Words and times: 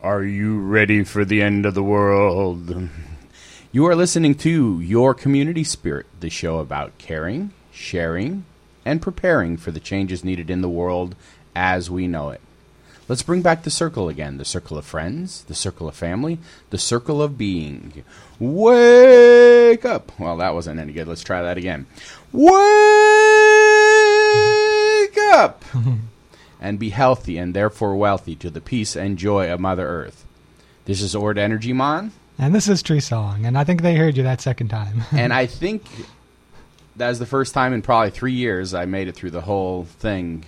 Are 0.00 0.22
you 0.22 0.60
ready 0.60 1.02
for 1.02 1.24
the 1.24 1.42
end 1.42 1.66
of 1.66 1.74
the 1.74 1.82
world? 1.82 2.88
You 3.72 3.84
are 3.86 3.96
listening 3.96 4.36
to 4.36 4.80
Your 4.80 5.12
Community 5.12 5.64
Spirit, 5.64 6.06
the 6.20 6.30
show 6.30 6.60
about 6.60 6.96
caring, 6.98 7.52
sharing, 7.72 8.44
and 8.84 9.02
preparing 9.02 9.56
for 9.56 9.72
the 9.72 9.80
changes 9.80 10.22
needed 10.22 10.50
in 10.50 10.60
the 10.60 10.68
world 10.68 11.16
as 11.56 11.90
we 11.90 12.06
know 12.06 12.30
it. 12.30 12.40
Let's 13.08 13.24
bring 13.24 13.42
back 13.42 13.64
the 13.64 13.70
circle 13.70 14.08
again 14.08 14.38
the 14.38 14.44
circle 14.44 14.78
of 14.78 14.84
friends, 14.84 15.42
the 15.42 15.54
circle 15.56 15.88
of 15.88 15.96
family, 15.96 16.38
the 16.70 16.78
circle 16.78 17.20
of 17.20 17.36
being. 17.36 18.04
Wake 18.38 19.84
up! 19.84 20.12
Well, 20.16 20.36
that 20.36 20.54
wasn't 20.54 20.78
any 20.78 20.92
good. 20.92 21.08
Let's 21.08 21.24
try 21.24 21.42
that 21.42 21.58
again. 21.58 21.86
Wake 22.30 22.48
up! 25.32 25.64
and 26.60 26.78
be 26.78 26.90
healthy 26.90 27.38
and 27.38 27.54
therefore 27.54 27.96
wealthy 27.96 28.34
to 28.36 28.50
the 28.50 28.60
peace 28.60 28.96
and 28.96 29.16
joy 29.18 29.50
of 29.52 29.60
Mother 29.60 29.86
Earth. 29.86 30.24
This 30.86 31.02
is 31.02 31.14
Ord 31.14 31.38
Energy 31.38 31.72
Mon, 31.72 32.12
And 32.38 32.54
this 32.54 32.68
is 32.68 32.82
Tree 32.82 33.00
Song, 33.00 33.44
and 33.44 33.56
I 33.58 33.64
think 33.64 33.82
they 33.82 33.94
heard 33.96 34.16
you 34.16 34.22
that 34.22 34.40
second 34.40 34.68
time. 34.68 35.02
and 35.12 35.32
I 35.32 35.46
think 35.46 35.84
that 36.96 37.08
was 37.08 37.18
the 37.18 37.26
first 37.26 37.54
time 37.54 37.72
in 37.72 37.82
probably 37.82 38.10
three 38.10 38.32
years 38.32 38.74
I 38.74 38.86
made 38.86 39.06
it 39.08 39.14
through 39.14 39.30
the 39.32 39.42
whole 39.42 39.84
thing 39.84 40.44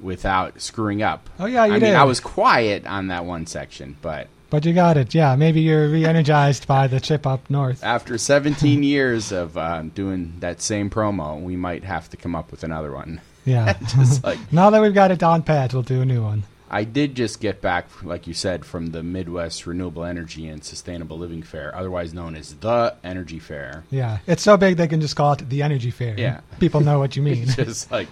without 0.00 0.60
screwing 0.60 1.02
up. 1.02 1.28
Oh, 1.38 1.46
yeah, 1.46 1.64
you 1.64 1.74
I 1.74 1.78
did. 1.78 1.86
mean, 1.86 1.94
I 1.96 2.04
was 2.04 2.20
quiet 2.20 2.86
on 2.86 3.08
that 3.08 3.24
one 3.24 3.46
section, 3.46 3.96
but 4.02 4.28
but 4.50 4.64
you 4.64 4.72
got 4.72 4.96
it. 4.96 5.14
Yeah, 5.14 5.36
maybe 5.36 5.60
you're 5.60 5.88
re-energized 5.90 6.66
by 6.66 6.86
the 6.86 7.00
trip 7.00 7.26
up 7.26 7.50
north. 7.50 7.84
after 7.84 8.16
17 8.16 8.82
years 8.82 9.30
of 9.30 9.58
uh, 9.58 9.82
doing 9.94 10.34
that 10.40 10.62
same 10.62 10.88
promo, 10.88 11.38
we 11.40 11.54
might 11.54 11.84
have 11.84 12.08
to 12.10 12.16
come 12.16 12.34
up 12.34 12.50
with 12.50 12.64
another 12.64 12.90
one. 12.92 13.20
Yeah. 13.48 13.72
Just 13.88 14.24
like 14.24 14.38
now 14.52 14.70
that 14.70 14.80
we've 14.80 14.94
got 14.94 15.10
it 15.10 15.18
down 15.18 15.42
pat, 15.42 15.72
we'll 15.72 15.82
do 15.82 16.02
a 16.02 16.04
new 16.04 16.22
one. 16.22 16.44
I 16.70 16.84
did 16.84 17.14
just 17.14 17.40
get 17.40 17.62
back, 17.62 17.88
like 18.04 18.26
you 18.26 18.34
said, 18.34 18.66
from 18.66 18.88
the 18.88 19.02
Midwest 19.02 19.66
Renewable 19.66 20.04
Energy 20.04 20.46
and 20.48 20.62
Sustainable 20.62 21.16
Living 21.16 21.42
Fair, 21.42 21.74
otherwise 21.74 22.12
known 22.12 22.36
as 22.36 22.54
the 22.56 22.94
Energy 23.02 23.38
Fair. 23.38 23.84
Yeah, 23.90 24.18
it's 24.26 24.42
so 24.42 24.58
big 24.58 24.76
they 24.76 24.86
can 24.86 25.00
just 25.00 25.16
call 25.16 25.32
it 25.32 25.48
the 25.48 25.62
Energy 25.62 25.90
Fair. 25.90 26.14
Yeah. 26.18 26.40
people 26.60 26.82
know 26.82 26.98
what 26.98 27.16
you 27.16 27.22
mean. 27.22 27.44
It's 27.44 27.56
just 27.56 27.90
like, 27.90 28.08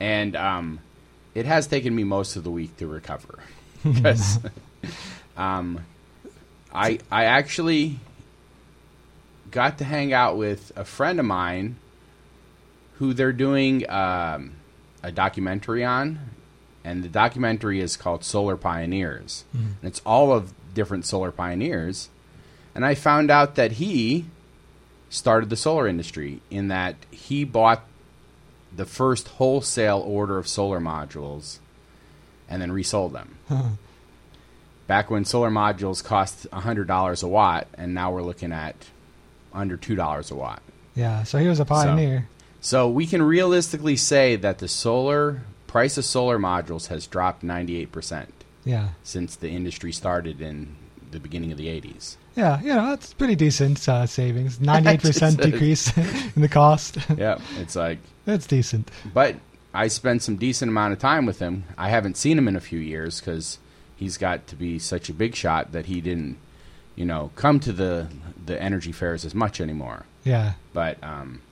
and 0.00 0.36
um, 0.36 0.80
it 1.34 1.46
has 1.46 1.66
taken 1.66 1.94
me 1.94 2.04
most 2.04 2.36
of 2.36 2.44
the 2.44 2.50
week 2.50 2.76
to 2.76 2.86
recover 2.86 3.38
because 3.82 4.38
um, 5.38 5.80
I 6.74 6.98
I 7.10 7.24
actually 7.24 8.00
got 9.50 9.78
to 9.78 9.84
hang 9.84 10.12
out 10.12 10.36
with 10.36 10.72
a 10.76 10.84
friend 10.84 11.18
of 11.18 11.24
mine 11.24 11.76
who 12.98 13.14
they're 13.14 13.32
doing 13.32 13.88
um, 13.90 14.52
a 15.04 15.12
documentary 15.12 15.84
on, 15.84 16.18
and 16.82 17.04
the 17.04 17.08
documentary 17.08 17.80
is 17.80 17.96
called 17.96 18.24
Solar 18.24 18.56
Pioneers, 18.56 19.44
mm-hmm. 19.54 19.66
and 19.66 19.84
it's 19.84 20.00
all 20.06 20.32
of 20.32 20.52
different 20.72 21.04
solar 21.04 21.30
pioneers, 21.30 22.08
and 22.74 22.84
I 22.84 22.94
found 22.94 23.30
out 23.30 23.54
that 23.54 23.72
he 23.72 24.24
started 25.10 25.50
the 25.50 25.56
solar 25.56 25.86
industry 25.86 26.40
in 26.50 26.68
that 26.68 26.96
he 27.10 27.44
bought 27.44 27.84
the 28.74 28.86
first 28.86 29.28
wholesale 29.28 30.02
order 30.04 30.38
of 30.38 30.48
solar 30.48 30.80
modules 30.80 31.58
and 32.48 32.60
then 32.60 32.72
resold 32.72 33.12
them. 33.12 33.36
Back 34.86 35.10
when 35.10 35.24
solar 35.24 35.50
modules 35.50 36.02
cost 36.02 36.50
$100 36.50 37.22
a 37.22 37.28
watt, 37.28 37.68
and 37.74 37.94
now 37.94 38.10
we're 38.10 38.22
looking 38.22 38.52
at 38.52 38.74
under 39.52 39.76
$2 39.76 40.30
a 40.30 40.34
watt. 40.34 40.62
yeah, 40.96 41.22
so 41.22 41.38
he 41.38 41.46
was 41.46 41.60
a 41.60 41.64
pioneer. 41.64 42.28
So 42.28 42.43
we 42.72 43.06
can 43.06 43.22
realistically 43.22 43.96
say 43.96 44.36
that 44.36 44.58
the 44.58 44.68
solar 44.68 45.42
price 45.66 45.98
of 45.98 46.04
solar 46.04 46.38
modules 46.38 46.86
has 46.88 47.06
dropped 47.06 47.42
98% 47.42 48.26
Yeah, 48.64 48.88
since 49.02 49.36
the 49.36 49.50
industry 49.50 49.92
started 49.92 50.40
in 50.40 50.76
the 51.10 51.18
beginning 51.20 51.52
of 51.52 51.58
the 51.58 51.66
80s. 51.68 52.16
yeah, 52.36 52.60
you 52.60 52.68
know 52.74 52.88
that's 52.90 53.12
pretty 53.14 53.36
decent 53.36 53.88
uh, 53.88 54.06
savings. 54.06 54.60
Ninety-eight 54.72 55.00
percent 55.02 55.40
decrease 55.40 55.96
in 56.36 56.42
the 56.42 56.48
cost. 56.48 56.98
yeah, 57.16 57.38
it's 57.60 57.76
like 57.76 57.98
that's 58.24 58.46
decent. 58.46 58.90
but 59.12 59.36
I 59.72 59.88
spent 59.88 60.22
some 60.22 60.36
decent 60.36 60.68
amount 60.70 60.92
of 60.92 60.98
time 61.00 61.26
with 61.26 61.38
him. 61.40 61.64
I 61.76 61.88
haven't 61.90 62.16
seen 62.16 62.38
him 62.38 62.48
in 62.48 62.56
a 62.56 62.60
few 62.60 62.78
years 62.78 63.20
because 63.20 63.58
he's 63.96 64.16
got 64.18 64.46
to 64.48 64.56
be 64.56 64.78
such 64.78 65.08
a 65.08 65.12
big 65.14 65.34
shot 65.36 65.72
that 65.72 65.86
he 65.86 66.00
didn't, 66.00 66.38
you 66.96 67.04
know, 67.04 67.30
come 67.36 67.58
to 67.60 67.72
the 67.72 68.08
the 68.46 68.60
energy 68.60 68.92
fairs 68.92 69.24
as 69.24 69.34
much 69.34 69.60
anymore. 69.60 70.06
Yeah, 70.24 70.54
But 70.72 70.96
um, 71.02 71.42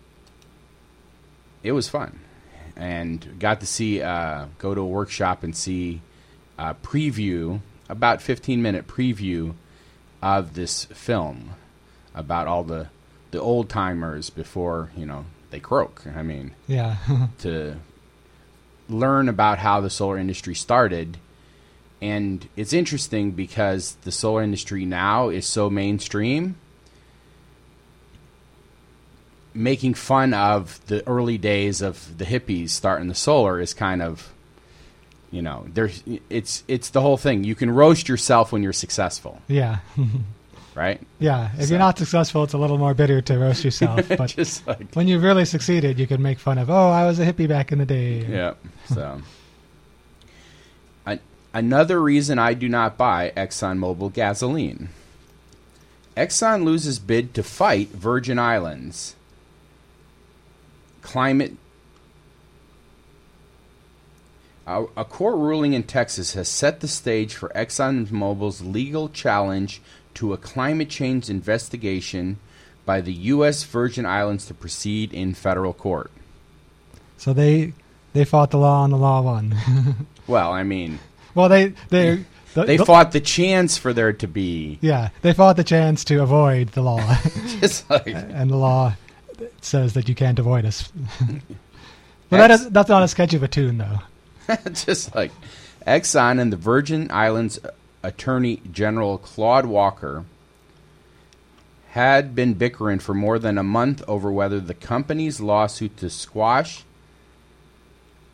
it 1.63 1.73
was 1.73 1.89
fun, 1.89 2.21
and 2.77 3.39
got 3.39 3.61
to 3.61 3.67
see 3.67 4.03
uh, 4.03 4.47
go 4.59 4.75
to 4.75 4.81
a 4.81 4.87
workshop 4.87 5.43
and 5.43 5.57
see 5.57 6.01
a 6.59 6.75
preview 6.75 7.61
about 7.89 8.23
fifteen 8.23 8.63
minute 8.63 8.87
preview 8.87 9.55
of 10.23 10.55
this 10.55 10.85
film 10.87 11.51
about 12.15 12.47
all 12.47 12.65
the 12.65 12.89
the 13.33 13.41
old 13.41 13.69
timers 13.69 14.31
before 14.31 14.91
you 14.97 15.07
know 15.07 15.25
they 15.51 15.61
croak. 15.61 16.03
I 16.15 16.23
mean 16.23 16.55
yeah, 16.67 16.97
to 17.39 17.77
learn 18.89 19.29
about 19.29 19.59
how 19.59 19.81
the 19.81 19.91
solar 19.91 20.19
industry 20.19 20.55
started. 20.55 21.19
And 22.01 22.49
it's 22.57 22.73
interesting 22.73 23.31
because 23.31 23.97
the 24.03 24.13
solar 24.13 24.43
industry 24.43 24.85
now 24.85 25.29
is 25.29 25.47
so 25.47 25.71
mainstream. 25.71 26.57
Making 29.55 29.95
fun 29.95 30.33
of 30.33 30.81
the 30.87 31.07
early 31.07 31.37
days 31.37 31.83
of 31.83 32.17
the 32.17 32.25
hippies 32.25 32.71
starting 32.71 33.09
the 33.09 33.15
solar 33.15 33.61
is 33.61 33.75
kind 33.75 34.01
of, 34.01 34.33
you 35.31 35.43
know, 35.43 35.67
there's 35.75 36.03
it's 36.31 36.65
it's 36.69 36.89
the 36.91 37.03
whole 37.03 37.19
thing. 37.19 37.45
You 37.45 37.55
can 37.55 37.71
roast 37.71 38.09
yourself 38.09 38.51
when 38.51 38.63
you're 38.63 38.73
successful, 38.73 39.43
yeah, 39.49 39.81
right? 40.75 41.03
yeah. 41.19 41.51
If 41.59 41.65
So- 41.65 41.71
you're 41.71 41.79
not 41.79 41.99
successful, 41.99 42.45
it's 42.45 42.55
a 42.55 42.59
little 42.59 42.79
more 42.79 42.95
bitter 42.95 43.21
to 43.21 43.39
roast 43.39 43.63
yourself. 43.63 44.09
But 44.17 44.37
like 44.67 44.95
when 44.95 45.07
you've 45.07 45.23
really 45.23 45.45
succeeded, 45.45 45.99
you 45.99 46.07
can 46.07 46.23
make 46.23 46.39
fun 46.39 46.57
of. 46.57 46.71
Oh, 46.71 46.89
I 46.91 47.05
was 47.07 47.19
a 47.21 47.27
hippie 47.31 47.47
back 47.49 47.73
in 47.73 47.79
the 47.79 47.85
day. 47.87 48.25
Yeah. 48.27 48.55
So, 48.89 49.21
An- 51.05 51.21
another 51.53 52.01
reason 52.01 52.39
I 52.39 52.55
do 52.55 52.69
not 52.71 52.97
buy 52.97 53.33
ExxonMobil 53.37 54.15
gasoline. 54.15 54.89
Exxon 56.17 56.65
loses 56.65 56.99
bid 56.99 57.35
to 57.35 57.43
fight 57.43 57.89
Virgin 57.91 58.39
Islands. 58.39 59.15
Climate. 61.03 61.57
A, 64.67 64.85
a 64.97 65.05
court 65.05 65.37
ruling 65.37 65.73
in 65.73 65.83
Texas 65.83 66.35
has 66.35 66.49
set 66.49 66.81
the 66.81 66.89
stage 66.89 67.35
for 67.35 67.49
ExxonMobil's 67.51 68.63
legal 68.63 69.09
challenge 69.09 69.83
to 70.15 70.33
a 70.33 70.37
climate 70.37 70.89
change 70.89 71.29
investigation 71.29 72.39
by 72.85 73.01
the 73.01 73.13
U.S. 73.13 73.65
Virgin 73.65 74.07
Islands 74.07 74.47
to 74.47 74.55
proceed 74.55 75.13
in 75.13 75.35
federal 75.35 75.73
court. 75.73 76.11
So 77.17 77.33
they 77.33 77.73
they 78.13 78.25
fought 78.25 78.51
the 78.51 78.59
law 78.59 78.85
and 78.85 78.93
the 78.93 78.97
law 78.99 79.21
won. 79.23 79.55
Well, 80.29 80.53
I 80.53 80.63
mean, 80.63 81.01
well, 81.35 81.49
they 81.49 81.75
they 81.89 82.25
the, 82.55 82.65
they 82.65 82.77
the- 82.77 82.87
fought 82.87 83.11
the 83.11 83.21
chance 83.21 83.77
for 83.77 83.93
there 83.93 84.13
to 84.13 84.29
be 84.29 84.79
Yeah, 84.81 85.09
they 85.23 85.33
fought 85.33 85.57
the 85.57 85.65
chance 85.65 86.05
to 86.05 86.23
avoid 86.23 86.69
the 86.69 86.83
law, 86.83 87.19
just 87.61 87.91
like 87.91 88.07
and 88.07 88.49
the 88.49 88.57
law 88.57 88.95
says 89.61 89.95
that 89.95 90.09
you 90.09 90.15
can't 90.15 90.39
avoid 90.39 90.65
us. 90.65 90.91
but 92.31 92.37
that 92.39 92.51
is 92.51 92.71
that's 92.71 92.89
not 92.89 93.03
a 93.03 93.09
sketch 93.09 93.35
of 93.35 93.43
a 93.43 93.49
tune, 93.49 93.79
though. 93.79 93.99
just 94.73 95.15
like 95.15 95.31
Exxon 95.87 96.41
and 96.41 96.53
the 96.53 96.57
Virgin 96.57 97.09
Islands 97.11 97.59
uh, 97.65 97.71
Attorney 98.03 98.61
General 98.71 99.19
Claude 99.19 99.67
Walker 99.67 100.25
had 101.91 102.35
been 102.35 102.55
bickering 102.55 102.99
for 102.99 103.15
more 103.15 103.39
than 103.39 103.59
a 103.59 103.63
month 103.63 104.03
over 104.09 104.33
whether 104.33 104.59
the 104.61 104.75
company's 104.75 105.41
lawsuit 105.41 105.97
to 105.99 106.09
squash 106.09 106.85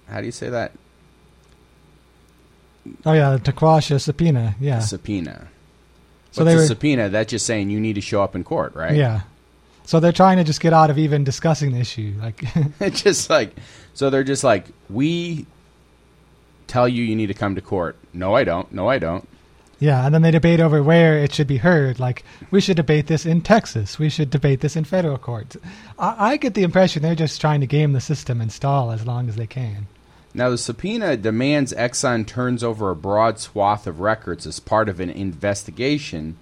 how 0.08 0.20
do 0.20 0.26
you 0.26 0.32
say 0.32 0.48
that 0.48 0.72
Oh 3.04 3.12
yeah, 3.12 3.36
to 3.36 3.52
quash 3.52 3.90
a 3.90 3.98
subpoena. 3.98 4.54
Yeah, 4.60 4.78
subpoena 4.78 5.48
So 6.30 6.42
What's 6.42 6.46
they 6.46 6.54
a 6.54 6.56
were- 6.62 6.66
subpoena 6.66 7.08
that's 7.10 7.30
just 7.30 7.44
saying 7.46 7.68
you 7.70 7.80
need 7.80 7.94
to 7.94 8.00
show 8.00 8.22
up 8.22 8.34
in 8.36 8.44
court 8.44 8.74
right 8.74 8.94
yeah. 8.96 9.22
So 9.88 10.00
they're 10.00 10.12
trying 10.12 10.36
to 10.36 10.44
just 10.44 10.60
get 10.60 10.74
out 10.74 10.90
of 10.90 10.98
even 10.98 11.24
discussing 11.24 11.72
the 11.72 11.78
issue. 11.78 12.12
Like, 12.20 12.44
it's 12.80 13.00
just 13.00 13.30
like 13.30 13.54
so 13.94 14.10
they're 14.10 14.22
just 14.22 14.44
like 14.44 14.66
we 14.90 15.46
tell 16.66 16.86
you 16.86 17.02
you 17.02 17.16
need 17.16 17.28
to 17.28 17.34
come 17.34 17.54
to 17.54 17.62
court 17.62 17.96
no 18.12 18.34
i 18.34 18.44
don't 18.44 18.70
no 18.70 18.86
i 18.86 18.98
don't 18.98 19.26
yeah, 19.80 20.04
and 20.04 20.14
then 20.14 20.20
they 20.22 20.30
debate 20.30 20.60
over 20.60 20.82
where 20.82 21.16
it 21.16 21.32
should 21.32 21.46
be 21.46 21.58
heard. 21.58 22.00
Like, 22.00 22.24
we 22.50 22.60
should 22.60 22.76
debate 22.76 23.06
this 23.06 23.24
in 23.24 23.42
Texas. 23.42 23.96
We 23.96 24.08
should 24.08 24.28
debate 24.28 24.60
this 24.60 24.74
in 24.74 24.82
federal 24.82 25.18
courts. 25.18 25.56
I, 25.96 26.32
I 26.32 26.36
get 26.36 26.54
the 26.54 26.64
impression 26.64 27.00
they're 27.00 27.14
just 27.14 27.40
trying 27.40 27.60
to 27.60 27.66
game 27.68 27.92
the 27.92 28.00
system 28.00 28.40
and 28.40 28.50
stall 28.50 28.90
as 28.90 29.06
long 29.06 29.28
as 29.28 29.36
they 29.36 29.46
can. 29.46 29.86
Now, 30.34 30.50
the 30.50 30.58
subpoena 30.58 31.16
demands 31.16 31.72
Exxon 31.72 32.26
turns 32.26 32.64
over 32.64 32.90
a 32.90 32.96
broad 32.96 33.38
swath 33.38 33.86
of 33.86 34.00
records 34.00 34.48
as 34.48 34.58
part 34.58 34.88
of 34.88 34.98
an 34.98 35.10
investigation 35.10 36.36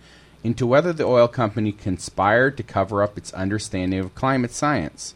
into 0.47 0.65
whether 0.65 0.93
the 0.93 1.05
oil 1.05 1.27
company 1.27 1.73
conspired 1.73 2.57
to 2.57 2.63
cover 2.63 3.03
up 3.03 3.19
its 3.19 3.33
understanding 3.35 3.99
of 3.99 4.15
climate 4.15 4.53
science. 4.53 5.13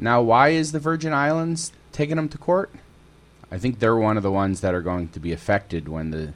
Now, 0.00 0.20
why 0.22 0.48
is 0.48 0.72
the 0.72 0.80
Virgin 0.80 1.12
Islands 1.12 1.72
taking 1.92 2.16
them 2.16 2.28
to 2.30 2.38
court? 2.38 2.72
I 3.52 3.58
think 3.58 3.78
they're 3.78 3.96
one 3.96 4.16
of 4.16 4.24
the 4.24 4.32
ones 4.32 4.60
that 4.60 4.74
are 4.74 4.82
going 4.82 5.08
to 5.10 5.20
be 5.20 5.32
affected 5.32 5.88
when 5.88 6.10
the 6.10 6.32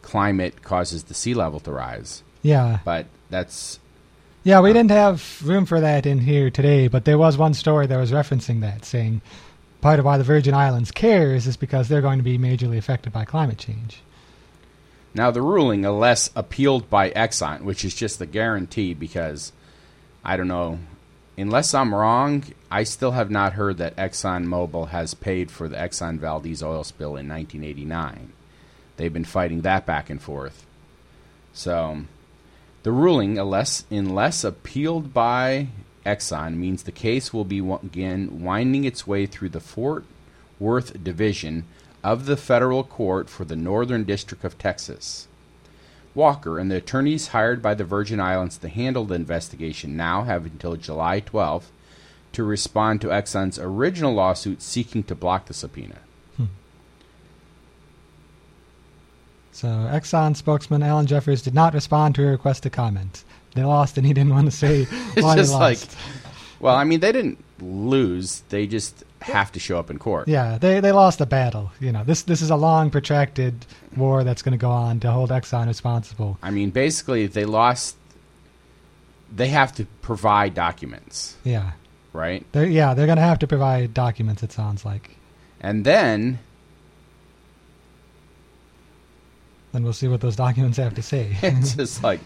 climate 0.00 0.62
causes 0.62 1.04
the 1.04 1.14
sea 1.14 1.34
level 1.34 1.58
to 1.60 1.72
rise. 1.72 2.22
Yeah. 2.42 2.78
But 2.84 3.06
that's 3.30 3.80
Yeah, 4.44 4.60
we 4.60 4.70
uh, 4.70 4.74
didn't 4.74 4.92
have 4.92 5.42
room 5.44 5.66
for 5.66 5.80
that 5.80 6.06
in 6.06 6.20
here 6.20 6.50
today, 6.50 6.86
but 6.86 7.04
there 7.04 7.18
was 7.18 7.36
one 7.36 7.54
story 7.54 7.88
that 7.88 7.96
was 7.96 8.12
referencing 8.12 8.60
that, 8.60 8.84
saying 8.84 9.22
part 9.80 9.98
of 9.98 10.04
why 10.04 10.18
the 10.18 10.24
Virgin 10.24 10.54
Islands 10.54 10.92
cares 10.92 11.48
is 11.48 11.56
because 11.56 11.88
they're 11.88 12.00
going 12.00 12.20
to 12.20 12.24
be 12.24 12.38
majorly 12.38 12.78
affected 12.78 13.12
by 13.12 13.24
climate 13.24 13.58
change. 13.58 14.03
Now 15.14 15.30
the 15.30 15.42
ruling, 15.42 15.86
unless 15.86 16.30
appealed 16.34 16.90
by 16.90 17.10
Exxon, 17.10 17.62
which 17.62 17.84
is 17.84 17.94
just 17.94 18.18
the 18.18 18.26
guarantee 18.26 18.94
because 18.94 19.52
I 20.24 20.36
don't 20.36 20.48
know. 20.48 20.80
Unless 21.36 21.74
I'm 21.74 21.94
wrong, 21.94 22.44
I 22.70 22.84
still 22.84 23.12
have 23.12 23.30
not 23.30 23.54
heard 23.54 23.78
that 23.78 23.96
ExxonMobil 23.96 24.88
has 24.88 25.14
paid 25.14 25.50
for 25.50 25.68
the 25.68 25.76
Exxon 25.76 26.18
Valdez 26.18 26.62
oil 26.62 26.84
spill 26.84 27.16
in 27.16 27.28
1989. 27.28 28.32
They've 28.96 29.12
been 29.12 29.24
fighting 29.24 29.62
that 29.62 29.84
back 29.84 30.10
and 30.10 30.22
forth. 30.22 30.64
So, 31.52 32.02
the 32.84 32.92
ruling, 32.92 33.38
unless, 33.38 33.84
unless 33.90 34.44
appealed 34.44 35.12
by 35.12 35.68
Exxon, 36.06 36.56
means 36.56 36.82
the 36.82 36.92
case 36.92 37.32
will 37.32 37.44
be 37.44 37.58
again 37.58 38.42
winding 38.42 38.84
its 38.84 39.06
way 39.06 39.26
through 39.26 39.50
the 39.50 39.60
Fort 39.60 40.04
Worth 40.60 41.02
division 41.02 41.64
of 42.04 42.26
the 42.26 42.36
federal 42.36 42.84
court 42.84 43.30
for 43.30 43.44
the 43.46 43.56
Northern 43.56 44.04
District 44.04 44.44
of 44.44 44.58
Texas. 44.58 45.26
Walker 46.14 46.58
and 46.58 46.70
the 46.70 46.76
attorneys 46.76 47.28
hired 47.28 47.60
by 47.60 47.74
the 47.74 47.82
Virgin 47.82 48.20
Islands 48.20 48.58
to 48.58 48.68
handle 48.68 49.04
the 49.04 49.14
investigation 49.14 49.96
now 49.96 50.22
have 50.22 50.44
until 50.44 50.76
July 50.76 51.20
12th 51.20 51.64
to 52.32 52.44
respond 52.44 53.00
to 53.00 53.08
Exxon's 53.08 53.58
original 53.58 54.12
lawsuit 54.12 54.60
seeking 54.60 55.02
to 55.04 55.14
block 55.14 55.46
the 55.46 55.54
subpoena. 55.54 55.98
Hmm. 56.36 56.44
So 59.52 59.68
Exxon 59.68 60.36
spokesman 60.36 60.82
Alan 60.82 61.06
Jeffers 61.06 61.42
did 61.42 61.54
not 61.54 61.74
respond 61.74 62.14
to 62.16 62.28
a 62.28 62.30
request 62.30 62.64
to 62.64 62.70
comment. 62.70 63.24
They 63.54 63.64
lost, 63.64 63.96
and 63.96 64.06
he 64.06 64.12
didn't 64.12 64.34
want 64.34 64.46
to 64.46 64.50
say 64.50 64.82
It's 64.90 65.22
why 65.22 65.36
just 65.36 65.52
they 65.52 65.58
like, 65.58 65.78
well, 66.60 66.76
I 66.76 66.84
mean, 66.84 67.00
they 67.00 67.12
didn't 67.12 67.42
lose; 67.64 68.40
they 68.50 68.66
just 68.66 69.04
have 69.22 69.50
to 69.52 69.60
show 69.60 69.78
up 69.78 69.90
in 69.90 69.98
court. 69.98 70.28
Yeah, 70.28 70.58
they 70.58 70.80
they 70.80 70.92
lost 70.92 71.20
a 71.20 71.26
battle. 71.26 71.72
You 71.80 71.92
know, 71.92 72.04
this 72.04 72.22
this 72.22 72.42
is 72.42 72.50
a 72.50 72.56
long 72.56 72.90
protracted 72.90 73.64
war 73.96 74.22
that's 74.24 74.42
going 74.42 74.52
to 74.52 74.58
go 74.58 74.70
on 74.70 75.00
to 75.00 75.10
hold 75.10 75.30
Exxon 75.30 75.66
responsible. 75.66 76.38
I 76.42 76.50
mean, 76.50 76.70
basically, 76.70 77.26
they 77.26 77.44
lost. 77.44 77.96
They 79.34 79.48
have 79.48 79.74
to 79.76 79.86
provide 80.02 80.54
documents, 80.54 81.36
Yeah, 81.42 81.72
right? 82.12 82.46
they're, 82.52 82.66
yeah, 82.66 82.94
they're 82.94 83.06
going 83.06 83.16
to 83.18 83.22
have 83.22 83.40
to 83.40 83.48
provide 83.48 83.92
documents. 83.92 84.44
It 84.44 84.52
sounds 84.52 84.84
like. 84.84 85.16
And 85.60 85.84
then 85.84 86.38
Then 89.72 89.82
we'll 89.82 89.92
see 89.92 90.06
what 90.06 90.20
those 90.20 90.36
documents 90.36 90.78
have 90.78 90.94
to 90.94 91.02
say. 91.02 91.36
it's 91.42 91.74
just 91.74 92.02
like, 92.04 92.20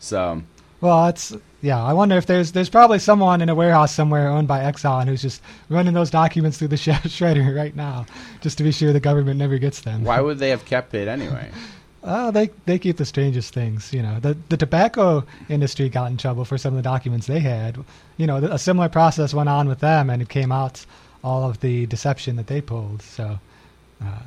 so 0.00 0.42
well, 0.80 1.06
it's 1.06 1.32
yeah. 1.60 1.82
I 1.82 1.92
wonder 1.92 2.16
if 2.16 2.26
there's 2.26 2.52
there's 2.52 2.68
probably 2.68 2.98
someone 2.98 3.40
in 3.40 3.48
a 3.48 3.54
warehouse 3.54 3.94
somewhere 3.94 4.28
owned 4.28 4.48
by 4.48 4.60
Exxon 4.60 5.06
who's 5.06 5.22
just 5.22 5.42
running 5.68 5.94
those 5.94 6.10
documents 6.10 6.58
through 6.58 6.68
the 6.68 6.76
sh- 6.84 6.88
shredder 6.88 7.54
right 7.56 7.74
now, 7.74 8.06
just 8.40 8.58
to 8.58 8.64
be 8.64 8.72
sure 8.72 8.92
the 8.92 9.00
government 9.00 9.38
never 9.38 9.58
gets 9.58 9.80
them. 9.80 10.04
why 10.04 10.20
would 10.20 10.38
they 10.38 10.50
have 10.50 10.64
kept 10.64 10.94
it 10.94 11.08
anyway? 11.08 11.50
Oh, 12.04 12.30
they 12.36 12.50
they 12.66 12.78
keep 12.78 12.96
the 12.96 13.04
strangest 13.04 13.52
things. 13.54 13.92
You 13.92 14.02
know, 14.02 14.20
the 14.20 14.36
the 14.48 14.56
tobacco 14.56 15.24
industry 15.48 15.88
got 15.88 16.10
in 16.10 16.16
trouble 16.16 16.44
for 16.44 16.58
some 16.58 16.74
of 16.74 16.76
the 16.76 16.88
documents 16.88 17.26
they 17.26 17.40
had. 17.40 17.76
You 18.16 18.26
know, 18.26 18.36
a 18.36 18.58
similar 18.58 18.88
process 18.88 19.34
went 19.34 19.48
on 19.48 19.68
with 19.68 19.80
them, 19.80 20.10
and 20.10 20.22
it 20.22 20.28
came 20.28 20.52
out 20.52 20.84
all 21.24 21.48
of 21.48 21.60
the 21.60 21.86
deception 21.86 22.36
that 22.36 22.46
they 22.46 22.60
pulled. 22.60 23.02
So, 23.02 23.40
uh, 24.00 24.22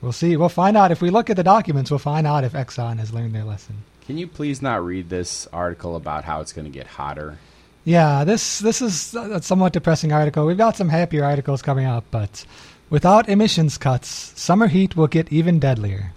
we'll 0.00 0.12
see. 0.12 0.36
We'll 0.36 0.48
find 0.48 0.76
out 0.76 0.90
if 0.90 1.02
we 1.02 1.10
look 1.10 1.28
at 1.28 1.36
the 1.36 1.44
documents. 1.44 1.90
We'll 1.90 1.98
find 1.98 2.26
out 2.26 2.44
if 2.44 2.52
Exxon 2.52 2.98
has 2.98 3.12
learned 3.12 3.34
their 3.34 3.44
lesson. 3.44 3.76
Can 4.06 4.18
you 4.18 4.28
please 4.28 4.62
not 4.62 4.84
read 4.84 5.08
this 5.08 5.48
article 5.52 5.96
about 5.96 6.24
how 6.24 6.40
it's 6.40 6.52
going 6.52 6.64
to 6.64 6.70
get 6.70 6.86
hotter? 6.86 7.38
Yeah, 7.84 8.24
this 8.24 8.60
this 8.60 8.80
is 8.80 9.14
a 9.14 9.42
somewhat 9.42 9.72
depressing 9.72 10.12
article. 10.12 10.46
We've 10.46 10.56
got 10.56 10.76
some 10.76 10.88
happier 10.88 11.24
articles 11.24 11.62
coming 11.62 11.86
up, 11.86 12.04
but 12.10 12.44
without 12.88 13.28
emissions 13.28 13.78
cuts, 13.78 14.08
summer 14.08 14.68
heat 14.68 14.96
will 14.96 15.06
get 15.08 15.32
even 15.32 15.58
deadlier. 15.58 16.12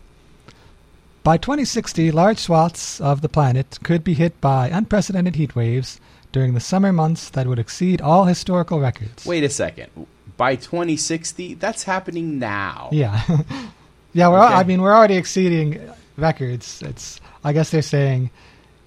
By 1.23 1.37
2060, 1.37 2.11
large 2.11 2.37
swaths 2.37 3.01
of 3.01 3.21
the 3.21 3.29
planet 3.29 3.79
could 3.83 4.03
be 4.03 4.13
hit 4.13 4.39
by 4.39 4.69
unprecedented 4.69 5.35
heat 5.35 5.55
waves 5.55 5.99
during 6.31 6.53
the 6.53 6.59
summer 6.59 6.93
months 6.93 7.29
that 7.31 7.47
would 7.47 7.59
exceed 7.59 8.01
all 8.01 8.25
historical 8.25 8.79
records. 8.79 9.25
Wait 9.25 9.43
a 9.43 9.49
second. 9.49 9.89
By 10.37 10.55
2060, 10.55 11.55
that's 11.55 11.83
happening 11.83 12.39
now. 12.39 12.89
Yeah, 12.91 13.21
yeah. 14.13 14.29
We're 14.29 14.37
al- 14.37 14.57
I 14.59 14.63
mean, 14.63 14.81
we're 14.81 14.93
already 14.93 15.15
exceeding 15.15 15.81
records. 16.17 16.81
It's 16.81 17.19
I 17.43 17.53
guess 17.53 17.69
they're 17.71 17.81
saying, 17.81 18.31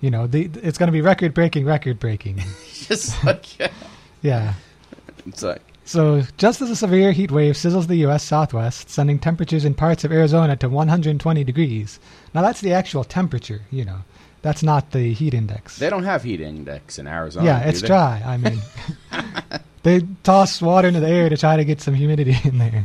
you 0.00 0.10
know, 0.10 0.26
the, 0.26 0.50
it's 0.62 0.78
going 0.78 0.88
to 0.88 0.92
be 0.92 1.00
record 1.00 1.32
breaking, 1.32 1.64
record 1.64 1.98
breaking. 1.98 2.42
just 2.72 3.22
like, 3.24 3.58
yeah. 4.22 4.54
it's 5.26 5.42
like, 5.42 5.62
So, 5.84 6.22
just 6.36 6.60
as 6.60 6.70
a 6.70 6.76
severe 6.76 7.12
heat 7.12 7.30
wave 7.30 7.54
sizzles 7.54 7.86
the 7.86 7.96
U.S. 7.96 8.24
Southwest, 8.24 8.90
sending 8.90 9.18
temperatures 9.18 9.64
in 9.64 9.74
parts 9.74 10.04
of 10.04 10.12
Arizona 10.12 10.56
to 10.56 10.68
120 10.68 11.44
degrees. 11.44 11.98
Now, 12.34 12.42
that's 12.42 12.60
the 12.60 12.72
actual 12.72 13.04
temperature, 13.04 13.62
you 13.70 13.84
know. 13.84 13.98
That's 14.42 14.64
not 14.64 14.90
the 14.90 15.12
heat 15.12 15.34
index. 15.34 15.78
they 15.78 15.88
don't 15.88 16.02
have 16.02 16.24
heat 16.24 16.40
index 16.40 16.98
in 16.98 17.06
Arizona. 17.06 17.46
yeah, 17.46 17.60
it's 17.60 17.80
they? 17.80 17.86
dry. 17.86 18.22
I 18.26 18.36
mean, 18.36 18.58
they 19.84 20.00
toss 20.24 20.60
water 20.60 20.88
into 20.88 20.98
the 20.98 21.08
air 21.08 21.28
to 21.28 21.36
try 21.36 21.56
to 21.56 21.64
get 21.64 21.80
some 21.80 21.94
humidity 21.94 22.36
in 22.42 22.58
there. 22.58 22.84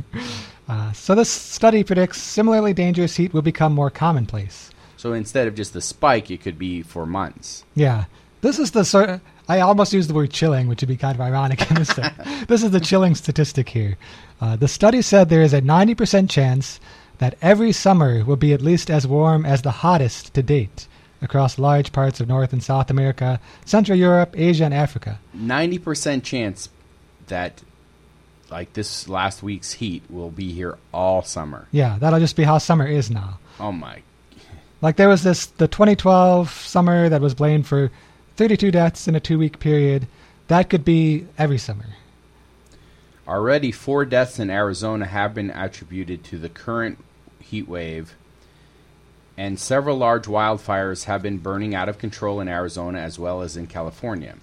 Uh, 0.69 0.91
so, 0.91 1.15
this 1.15 1.29
study 1.29 1.83
predicts 1.83 2.21
similarly 2.21 2.73
dangerous 2.73 3.15
heat 3.15 3.33
will 3.33 3.41
become 3.41 3.73
more 3.73 3.89
commonplace. 3.89 4.69
So 4.97 5.13
instead 5.13 5.47
of 5.47 5.55
just 5.55 5.73
the 5.73 5.81
spike, 5.81 6.29
it 6.29 6.41
could 6.41 6.59
be 6.59 6.81
for 6.81 7.05
months. 7.05 7.63
Yeah. 7.75 8.05
This 8.41 8.59
is 8.59 8.71
the 8.71 8.83
sort 8.83 9.21
I 9.49 9.61
almost 9.61 9.93
used 9.93 10.09
the 10.09 10.13
word 10.13 10.31
chilling, 10.31 10.67
which 10.67 10.81
would 10.81 10.89
be 10.89 10.97
kind 10.97 11.15
of 11.15 11.21
ironic 11.21 11.69
in 11.69 11.77
this. 11.77 11.93
this 12.47 12.63
is 12.63 12.71
the 12.71 12.81
chilling 12.81 13.15
statistic 13.15 13.69
here. 13.69 13.97
Uh, 14.41 14.57
the 14.57 14.67
study 14.67 15.01
said 15.01 15.29
there 15.29 15.41
is 15.41 15.53
a 15.53 15.61
90% 15.61 16.29
chance 16.29 16.79
that 17.19 17.37
every 17.41 17.71
summer 17.71 18.25
will 18.25 18.35
be 18.35 18.53
at 18.53 18.61
least 18.61 18.89
as 18.89 19.07
warm 19.07 19.45
as 19.45 19.61
the 19.61 19.71
hottest 19.71 20.33
to 20.33 20.43
date 20.43 20.87
across 21.21 21.57
large 21.57 21.91
parts 21.91 22.19
of 22.19 22.27
North 22.27 22.53
and 22.53 22.61
South 22.61 22.89
America, 22.89 23.39
Central 23.65 23.97
Europe, 23.97 24.35
Asia, 24.37 24.65
and 24.65 24.73
Africa. 24.73 25.19
90% 25.35 26.23
chance 26.23 26.69
that, 27.27 27.63
like 28.51 28.73
this 28.73 29.07
last 29.07 29.41
week's 29.41 29.73
heat, 29.73 30.03
will 30.09 30.29
be 30.29 30.51
here 30.51 30.77
all 30.93 31.23
summer. 31.23 31.67
Yeah, 31.71 31.97
that'll 31.99 32.19
just 32.19 32.35
be 32.35 32.43
how 32.43 32.57
summer 32.57 32.85
is 32.85 33.09
now. 33.09 33.39
Oh 33.59 33.71
my. 33.71 34.01
Like 34.81 34.95
there 34.95 35.09
was 35.09 35.23
this 35.23 35.47
the 35.47 35.67
2012 35.67 36.49
summer 36.51 37.09
that 37.09 37.21
was 37.21 37.33
blamed 37.33 37.65
for 37.65 37.91
32 38.35 38.71
deaths 38.71 39.07
in 39.07 39.15
a 39.15 39.19
two-week 39.19 39.59
period. 39.59 40.07
That 40.47 40.69
could 40.69 40.85
be 40.85 41.25
every 41.37 41.57
summer. 41.57 41.85
Already, 43.27 43.71
four 43.71 44.05
deaths 44.05 44.39
in 44.39 44.49
Arizona 44.49 45.05
have 45.05 45.33
been 45.33 45.49
attributed 45.49 46.23
to 46.25 46.37
the 46.37 46.47
current 46.47 47.03
heat 47.41 47.67
wave, 47.67 48.15
and 49.35 49.59
several 49.59 49.97
large 49.97 50.27
wildfires 50.27 51.05
have 51.05 51.21
been 51.21 51.39
burning 51.39 51.75
out 51.75 51.89
of 51.89 51.97
control 51.97 52.39
in 52.39 52.47
Arizona 52.47 52.99
as 52.99 53.19
well 53.19 53.41
as 53.41 53.57
in 53.57 53.67
California. 53.67 54.35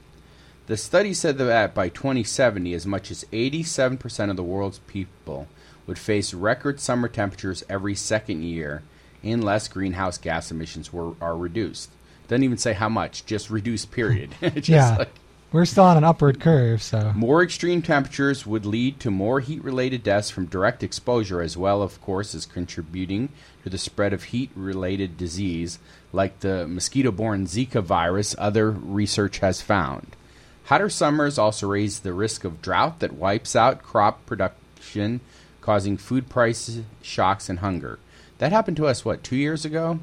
The 0.66 0.76
study 0.76 1.14
said 1.14 1.38
that 1.38 1.74
by 1.74 1.88
2070, 1.88 2.74
as 2.74 2.86
much 2.86 3.10
as 3.10 3.24
87% 3.32 4.30
of 4.30 4.36
the 4.36 4.42
world's 4.42 4.80
people 4.80 5.46
would 5.86 5.98
face 5.98 6.34
record 6.34 6.80
summer 6.80 7.08
temperatures 7.08 7.64
every 7.68 7.94
second 7.94 8.42
year 8.42 8.82
unless 9.24 9.68
greenhouse 9.68 10.18
gas 10.18 10.50
emissions 10.50 10.92
were 10.92 11.14
are 11.20 11.36
reduced. 11.36 11.90
Doesn't 12.28 12.42
even 12.44 12.58
say 12.58 12.72
how 12.72 12.88
much, 12.88 13.26
just 13.26 13.50
reduced, 13.50 13.90
period. 13.90 14.34
Just 14.40 14.68
Yeah. 14.68 14.96
like- 14.96 15.12
We're 15.52 15.66
still 15.66 15.84
on 15.84 15.96
an 15.96 16.04
upward 16.04 16.40
curve, 16.40 16.82
so 16.82 17.12
more 17.14 17.42
extreme 17.42 17.80
temperatures 17.82 18.44
would 18.46 18.64
lead 18.66 18.98
to 19.00 19.10
more 19.10 19.38
heat 19.40 19.62
related 19.62 20.02
deaths 20.02 20.30
from 20.30 20.46
direct 20.46 20.82
exposure, 20.82 21.40
as 21.42 21.56
well, 21.56 21.80
of 21.82 22.00
course, 22.00 22.34
as 22.34 22.44
contributing 22.46 23.28
to 23.62 23.70
the 23.70 23.78
spread 23.78 24.12
of 24.12 24.24
heat 24.24 24.50
related 24.56 25.16
disease 25.16 25.78
like 26.12 26.40
the 26.40 26.66
mosquito 26.66 27.10
borne 27.12 27.46
Zika 27.46 27.82
virus, 27.82 28.34
other 28.38 28.70
research 28.70 29.38
has 29.38 29.60
found. 29.62 30.16
Hotter 30.64 30.88
summers 30.88 31.38
also 31.38 31.68
raise 31.68 32.00
the 32.00 32.12
risk 32.14 32.42
of 32.44 32.62
drought 32.62 33.00
that 33.00 33.12
wipes 33.12 33.54
out 33.54 33.82
crop 33.82 34.24
production, 34.26 35.20
causing 35.60 35.96
food 35.98 36.28
price 36.28 36.80
shocks 37.02 37.48
and 37.48 37.58
hunger. 37.60 37.98
That 38.38 38.52
happened 38.52 38.76
to 38.78 38.86
us, 38.86 39.04
what, 39.04 39.22
two 39.22 39.36
years 39.36 39.64
ago? 39.64 40.00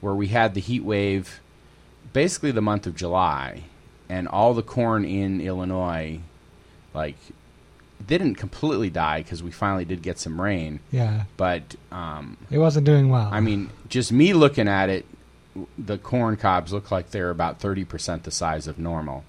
Where 0.00 0.14
we 0.14 0.28
had 0.28 0.54
the 0.54 0.60
heat 0.60 0.84
wave 0.84 1.40
basically 2.12 2.50
the 2.50 2.62
month 2.62 2.86
of 2.86 2.96
July, 2.96 3.64
and 4.08 4.26
all 4.28 4.54
the 4.54 4.62
corn 4.62 5.04
in 5.04 5.40
Illinois, 5.40 6.20
like, 6.94 7.16
didn't 8.06 8.36
completely 8.36 8.90
die 8.90 9.22
because 9.22 9.42
we 9.42 9.50
finally 9.50 9.84
did 9.84 10.02
get 10.02 10.18
some 10.18 10.40
rain. 10.40 10.80
yeah, 10.90 11.24
But 11.36 11.74
um, 11.92 12.36
it 12.50 12.58
wasn't 12.58 12.86
doing 12.86 13.08
well. 13.10 13.28
I 13.30 13.40
mean, 13.40 13.70
just 13.88 14.12
me 14.12 14.32
looking 14.32 14.68
at 14.68 14.88
it, 14.88 15.04
the 15.76 15.98
corn 15.98 16.36
cobs 16.36 16.72
look 16.72 16.90
like 16.90 17.10
they're 17.10 17.30
about 17.30 17.58
thirty 17.58 17.84
percent 17.84 18.22
the 18.22 18.30
size 18.30 18.68
of 18.68 18.78
normal. 18.78 19.24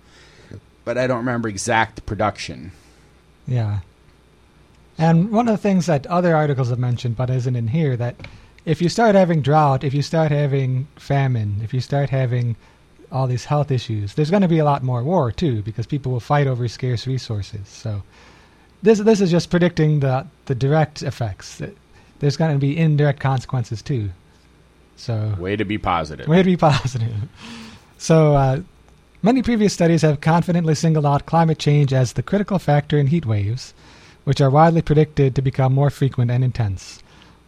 But 0.85 0.97
I 0.97 1.07
don't 1.07 1.17
remember 1.17 1.49
exact 1.49 2.05
production. 2.05 2.71
yeah. 3.47 3.79
And 4.99 5.31
one 5.31 5.47
of 5.47 5.53
the 5.53 5.61
things 5.61 5.85
that 5.85 6.05
other 6.07 6.35
articles 6.35 6.69
have 6.69 6.77
mentioned, 6.77 7.15
but 7.15 7.29
isn't 7.29 7.55
in 7.55 7.69
here, 7.69 7.95
that 7.95 8.15
if 8.65 8.81
you 8.81 8.89
start 8.89 9.15
having 9.15 9.41
drought, 9.41 9.83
if 9.83 9.93
you 9.93 10.01
start 10.01 10.31
having 10.31 10.87
famine, 10.97 11.61
if 11.63 11.73
you 11.73 11.79
start 11.79 12.09
having 12.09 12.57
all 13.11 13.25
these 13.25 13.45
health 13.45 13.71
issues, 13.71 14.13
there's 14.13 14.29
going 14.29 14.41
to 14.41 14.47
be 14.47 14.59
a 14.59 14.65
lot 14.65 14.83
more 14.83 15.01
war 15.01 15.31
too 15.31 15.61
because 15.63 15.87
people 15.87 16.11
will 16.11 16.19
fight 16.19 16.47
over 16.47 16.67
scarce 16.67 17.07
resources. 17.07 17.67
So 17.67 18.03
this 18.83 18.99
this 18.99 19.21
is 19.21 19.31
just 19.31 19.49
predicting 19.49 20.01
the 20.01 20.27
the 20.45 20.55
direct 20.55 21.01
effects. 21.01 21.61
There's 22.19 22.37
going 22.37 22.51
to 22.53 22.59
be 22.59 22.77
indirect 22.77 23.19
consequences 23.19 23.81
too. 23.81 24.09
So 24.97 25.33
way 25.39 25.55
to 25.55 25.65
be 25.65 25.77
positive. 25.77 26.27
Way 26.27 26.39
to 26.39 26.43
be 26.43 26.57
positive. 26.69 27.15
So 27.97 28.35
uh, 28.35 28.61
many 29.21 29.41
previous 29.41 29.73
studies 29.73 30.01
have 30.01 30.21
confidently 30.21 30.75
singled 30.75 31.05
out 31.05 31.25
climate 31.25 31.57
change 31.57 31.93
as 31.93 32.13
the 32.13 32.23
critical 32.23 32.59
factor 32.59 32.97
in 32.97 33.07
heat 33.07 33.25
waves, 33.25 33.73
which 34.23 34.41
are 34.41 34.49
widely 34.49 34.81
predicted 34.81 35.35
to 35.35 35.41
become 35.41 35.73
more 35.73 35.89
frequent 35.89 36.31
and 36.31 36.43
intense. 36.43 37.01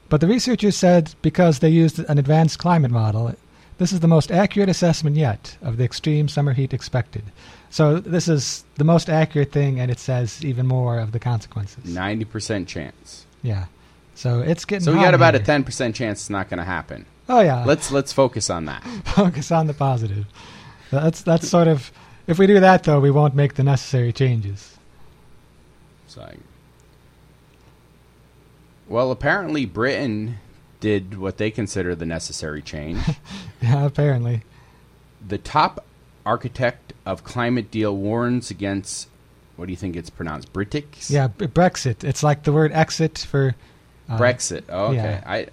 But 0.10 0.20
the 0.20 0.28
researchers 0.28 0.76
said 0.76 1.16
because 1.22 1.60
they 1.60 1.70
used 1.70 2.00
an 2.00 2.18
advanced 2.18 2.60
climate 2.60 2.92
model, 2.92 3.34
this 3.78 3.92
is 3.92 4.02
the 4.02 4.08
most 4.08 4.32
accurate 4.32 4.70
assessment 4.70 5.16
yet 5.16 5.58
of 5.62 5.78
the 5.78 5.84
extreme 5.84 6.28
summer 6.28 6.54
heat 6.54 6.74
expected. 6.74 7.24
So 7.70 8.00
this 8.00 8.28
is 8.28 8.66
the 8.76 8.84
most 8.84 9.10
accurate 9.10 9.52
thing, 9.52 9.80
and 9.80 9.90
it 9.90 10.00
says 10.00 10.44
even 10.44 10.68
more 10.68 11.00
of 11.00 11.14
the 11.14 11.20
consequences. 11.20 11.86
Ninety 11.86 12.26
percent 12.26 12.68
chance. 12.68 13.26
Yeah. 13.42 13.66
So 14.14 14.42
it's 14.42 14.66
getting. 14.66 14.84
So 14.84 14.94
we 14.94 15.00
got 15.00 15.14
about 15.14 15.34
here. 15.34 15.42
a 15.42 15.46
ten 15.46 15.64
percent 15.64 15.96
chance 15.96 16.20
it's 16.20 16.30
not 16.30 16.50
going 16.50 16.58
to 16.60 16.64
happen. 16.64 17.06
Oh 17.30 17.40
yeah. 17.40 17.64
Let's 17.64 17.92
let's 17.92 18.12
focus 18.12 18.50
on 18.50 18.66
that. 18.66 18.84
focus 19.06 19.52
on 19.52 19.68
the 19.68 19.74
positive. 19.74 20.26
That's 20.92 21.22
that's 21.22 21.48
sort 21.48 21.68
of. 21.68 21.92
If 22.28 22.38
we 22.38 22.46
do 22.48 22.60
that, 22.60 22.84
though, 22.84 23.00
we 23.00 23.10
won't 23.10 23.34
make 23.34 23.56
the 23.56 23.64
necessary 23.64 24.14
changes. 24.14 24.78
So. 26.08 26.30
Well, 28.92 29.10
apparently 29.12 29.66
Britain 29.66 30.40
did 30.82 31.18
what 31.18 31.38
they 31.38 31.50
consider 31.50 31.96
the 31.96 32.06
necessary 32.06 32.62
change. 32.62 33.00
yeah, 33.62 33.86
apparently. 33.86 34.44
The 35.26 35.38
top 35.38 35.86
architect 36.26 36.92
of 37.06 37.24
climate 37.24 37.72
deal 37.72 37.96
warns 37.96 38.52
against 38.52 39.08
what 39.56 39.68
do 39.68 39.72
you 39.72 39.78
think 39.78 39.96
it's 39.96 40.10
pronounced? 40.10 40.52
Brexit? 40.52 41.10
Yeah, 41.10 41.30
Brexit. 41.30 42.04
It's 42.04 42.22
like 42.22 42.44
the 42.44 42.52
word 42.52 42.74
exit 42.74 43.20
for 43.20 43.56
uh, 44.10 44.18
Brexit. 44.18 44.64
Oh, 44.68 44.88
okay. 44.88 44.96
Yeah. 44.96 45.24
I 45.26 45.48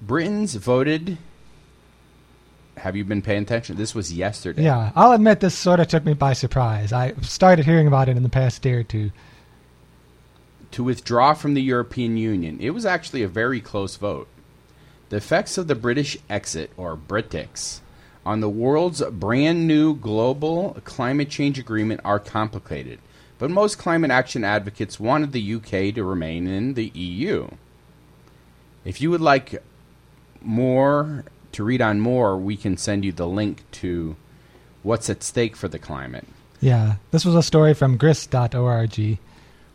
Britons 0.00 0.54
voted 0.54 1.18
have 2.76 2.94
you 2.94 3.04
been 3.04 3.22
paying 3.22 3.42
attention? 3.42 3.76
This 3.76 3.94
was 3.94 4.12
yesterday. 4.12 4.62
Yeah, 4.62 4.92
I'll 4.94 5.12
admit 5.12 5.40
this 5.40 5.56
sort 5.56 5.80
of 5.80 5.88
took 5.88 6.04
me 6.04 6.14
by 6.14 6.32
surprise. 6.32 6.92
I 6.92 7.14
started 7.22 7.64
hearing 7.64 7.86
about 7.86 8.08
it 8.08 8.16
in 8.16 8.22
the 8.22 8.28
past 8.28 8.62
day 8.62 8.72
or 8.72 8.84
two 8.84 9.10
to 10.74 10.82
withdraw 10.82 11.34
from 11.34 11.54
the 11.54 11.62
European 11.62 12.16
Union. 12.16 12.58
It 12.60 12.70
was 12.70 12.84
actually 12.84 13.22
a 13.22 13.28
very 13.28 13.60
close 13.60 13.94
vote. 13.94 14.26
The 15.08 15.18
effects 15.18 15.56
of 15.56 15.68
the 15.68 15.76
British 15.76 16.18
exit, 16.28 16.72
or 16.76 16.96
Brexit, 16.96 17.78
on 18.26 18.40
the 18.40 18.48
world's 18.48 19.00
brand 19.00 19.68
new 19.68 19.94
global 19.94 20.76
climate 20.82 21.30
change 21.30 21.60
agreement 21.60 22.00
are 22.04 22.18
complicated, 22.18 22.98
but 23.38 23.52
most 23.52 23.78
climate 23.78 24.10
action 24.10 24.42
advocates 24.42 24.98
wanted 24.98 25.30
the 25.30 25.54
UK 25.54 25.94
to 25.94 26.02
remain 26.02 26.48
in 26.48 26.74
the 26.74 26.88
EU. 26.88 27.46
If 28.84 29.00
you 29.00 29.12
would 29.12 29.20
like 29.20 29.62
more 30.40 31.24
to 31.52 31.62
read 31.62 31.82
on 31.82 32.00
more, 32.00 32.36
we 32.36 32.56
can 32.56 32.76
send 32.76 33.04
you 33.04 33.12
the 33.12 33.28
link 33.28 33.62
to 33.82 34.16
what's 34.82 35.08
at 35.08 35.22
stake 35.22 35.54
for 35.54 35.68
the 35.68 35.78
climate. 35.78 36.26
Yeah, 36.60 36.96
this 37.12 37.24
was 37.24 37.36
a 37.36 37.44
story 37.44 37.74
from 37.74 37.96
grist.org. 37.96 39.18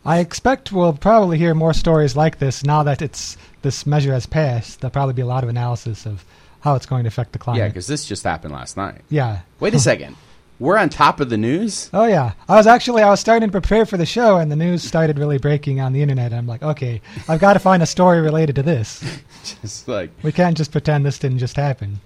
I 0.04 0.18
expect 0.20 0.72
we'll 0.72 0.94
probably 0.94 1.38
hear 1.38 1.54
more 1.54 1.74
stories 1.74 2.16
like 2.16 2.38
this 2.38 2.64
now 2.64 2.82
that 2.84 3.02
it's 3.02 3.36
this 3.62 3.86
measure 3.86 4.12
has 4.12 4.26
passed. 4.26 4.80
There'll 4.80 4.92
probably 4.92 5.14
be 5.14 5.22
a 5.22 5.26
lot 5.26 5.44
of 5.44 5.50
analysis 5.50 6.06
of 6.06 6.24
how 6.60 6.74
it's 6.74 6.86
going 6.86 7.04
to 7.04 7.08
affect 7.08 7.32
the 7.32 7.38
climate. 7.38 7.60
Yeah, 7.60 7.68
because 7.68 7.86
this 7.86 8.06
just 8.06 8.24
happened 8.24 8.54
last 8.54 8.76
night. 8.76 9.02
Yeah. 9.10 9.40
Wait 9.58 9.74
a 9.74 9.78
second. 9.90 10.16
We're 10.58 10.76
on 10.76 10.90
top 10.90 11.20
of 11.20 11.30
the 11.30 11.38
news. 11.38 11.88
Oh 11.94 12.04
yeah, 12.04 12.32
I 12.46 12.56
was 12.56 12.66
actually 12.66 13.02
I 13.02 13.08
was 13.08 13.18
starting 13.18 13.48
to 13.48 13.52
prepare 13.52 13.86
for 13.86 13.96
the 13.96 14.04
show, 14.04 14.36
and 14.36 14.52
the 14.52 14.56
news 14.56 14.82
started 14.82 15.18
really 15.18 15.38
breaking 15.38 15.80
on 15.80 15.94
the 15.94 16.02
internet. 16.02 16.34
I'm 16.34 16.46
like, 16.46 16.62
okay, 16.62 17.00
I've 17.28 17.40
got 17.40 17.54
to 17.54 17.58
find 17.58 17.82
a 17.82 17.86
story 17.86 18.20
related 18.20 18.56
to 18.56 18.62
this. 18.62 19.02
just 19.62 19.88
like 19.88 20.10
we 20.22 20.32
can't 20.32 20.58
just 20.58 20.70
pretend 20.70 21.06
this 21.06 21.18
didn't 21.18 21.38
just 21.38 21.56
happen. 21.56 22.00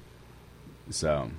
So, 0.91 1.33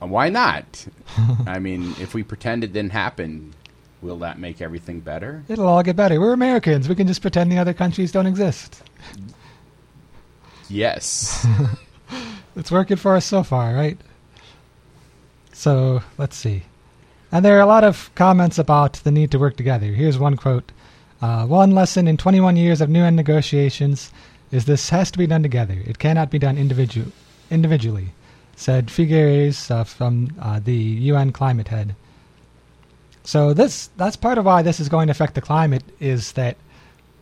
uh, 0.00 0.06
why 0.06 0.28
not? 0.28 0.86
I 1.48 1.58
mean, 1.58 1.96
if 2.00 2.14
we 2.14 2.22
pretend 2.22 2.62
it 2.62 2.72
didn't 2.72 2.92
happen, 2.92 3.52
Will 4.02 4.18
that 4.18 4.38
make 4.38 4.60
everything 4.60 5.00
better? 5.00 5.42
It'll 5.48 5.66
all 5.66 5.82
get 5.82 5.96
better. 5.96 6.20
We're 6.20 6.32
Americans. 6.32 6.88
We 6.88 6.94
can 6.94 7.06
just 7.06 7.22
pretend 7.22 7.50
the 7.50 7.58
other 7.58 7.74
countries 7.74 8.12
don't 8.12 8.26
exist. 8.26 8.82
Yes. 10.68 11.46
it's 12.56 12.70
working 12.70 12.96
for 12.96 13.16
us 13.16 13.24
so 13.24 13.42
far, 13.42 13.74
right? 13.74 13.98
So, 15.52 16.02
let's 16.18 16.36
see. 16.36 16.64
And 17.32 17.44
there 17.44 17.56
are 17.56 17.62
a 17.62 17.66
lot 17.66 17.84
of 17.84 18.10
comments 18.14 18.58
about 18.58 18.94
the 18.94 19.10
need 19.10 19.30
to 19.30 19.38
work 19.38 19.56
together. 19.56 19.86
Here's 19.86 20.18
one 20.18 20.36
quote 20.36 20.70
uh, 21.22 21.46
One 21.46 21.70
lesson 21.70 22.06
in 22.06 22.16
21 22.16 22.56
years 22.56 22.80
of 22.80 22.90
new 22.90 23.00
UN 23.00 23.16
negotiations 23.16 24.12
is 24.50 24.64
this 24.64 24.90
has 24.90 25.10
to 25.10 25.18
be 25.18 25.26
done 25.26 25.42
together. 25.42 25.82
It 25.86 25.98
cannot 25.98 26.30
be 26.30 26.38
done 26.38 26.56
individu- 26.56 27.10
individually, 27.50 28.12
said 28.54 28.88
Figueres 28.88 29.70
uh, 29.70 29.84
from 29.84 30.34
uh, 30.40 30.60
the 30.60 30.74
UN 30.74 31.32
climate 31.32 31.68
head. 31.68 31.96
So 33.26 33.52
this 33.52 33.90
that's 33.96 34.14
part 34.14 34.38
of 34.38 34.44
why 34.44 34.62
this 34.62 34.78
is 34.78 34.88
going 34.88 35.08
to 35.08 35.10
affect 35.10 35.34
the 35.34 35.40
climate 35.40 35.82
is 35.98 36.32
that 36.32 36.56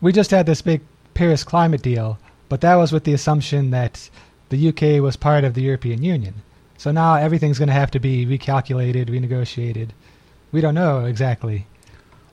we 0.02 0.12
just 0.12 0.30
had 0.30 0.44
this 0.44 0.60
big 0.60 0.82
Paris 1.14 1.42
climate 1.42 1.80
deal, 1.80 2.18
but 2.50 2.60
that 2.60 2.74
was 2.74 2.92
with 2.92 3.04
the 3.04 3.14
assumption 3.14 3.70
that 3.70 4.10
the 4.50 4.68
UK 4.68 5.02
was 5.02 5.16
part 5.16 5.44
of 5.44 5.54
the 5.54 5.62
European 5.62 6.02
Union. 6.02 6.34
So 6.76 6.92
now 6.92 7.14
everything's 7.14 7.58
going 7.58 7.68
to 7.68 7.74
have 7.74 7.90
to 7.92 7.98
be 7.98 8.26
recalculated, 8.26 9.06
renegotiated. 9.06 9.90
We 10.52 10.60
don't 10.60 10.74
know 10.74 11.06
exactly. 11.06 11.66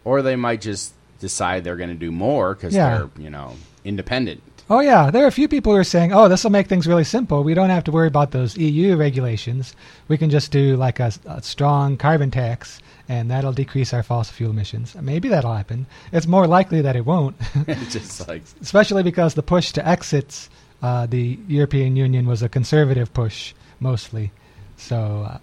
Or 0.04 0.22
they 0.22 0.36
might 0.36 0.60
just 0.60 0.94
decide 1.22 1.63
they're 1.63 1.78
going 1.78 1.90
to 1.90 1.96
do 1.96 2.12
more 2.12 2.56
because 2.56 2.75
yeah. 2.75 2.98
they're, 2.98 3.24
you 3.24 3.30
know, 3.30 3.56
independent. 3.86 4.44
Oh 4.70 4.82
yeah, 4.82 5.12
there 5.12 5.24
are 5.24 5.28
a 5.28 5.32
few 5.32 5.48
people 5.48 5.72
who 5.72 5.80
are 5.80 5.86
saying, 5.86 6.12
"Oh, 6.12 6.28
this 6.28 6.44
will 6.44 6.51
make 6.51 6.68
things 6.68 6.88
really 6.88 7.06
simple. 7.06 7.42
We 7.42 7.54
don't 7.54 7.70
have 7.70 7.86
to 7.86 7.92
worry 7.92 8.08
about 8.08 8.32
those 8.32 8.58
EU 8.58 8.98
regulations. 8.98 9.75
We 10.10 10.18
can 10.18 10.30
just 10.30 10.51
do 10.51 10.75
like 10.75 11.00
a, 11.00 11.13
a 11.25 11.42
strong 11.42 11.96
carbon 11.96 12.32
tax 12.32 12.82
and 13.12 13.30
that'll 13.30 13.51
decrease 13.51 13.94
our 13.94 14.03
fossil 14.03 14.34
fuel 14.34 14.51
emissions. 14.51 14.96
Maybe 14.96 15.27
that'll 15.27 15.53
happen. 15.53 15.86
It's 16.13 16.27
more 16.27 16.48
likely 16.48 16.82
that 16.82 16.96
it 16.96 17.06
won't. 17.06 17.36
Just 17.89 18.25
like 18.25 18.41
especially 18.62 19.03
because 19.03 19.34
the 19.34 19.44
push 19.44 19.74
to 19.74 19.86
exit 19.86 20.48
uh, 20.82 21.08
the 21.08 21.38
European 21.50 21.98
Union 21.98 22.25
was 22.25 22.41
a 22.41 22.48
conservative 22.48 23.13
push 23.13 23.53
mostly, 23.82 24.32
so 24.77 25.27
uh, 25.30 25.38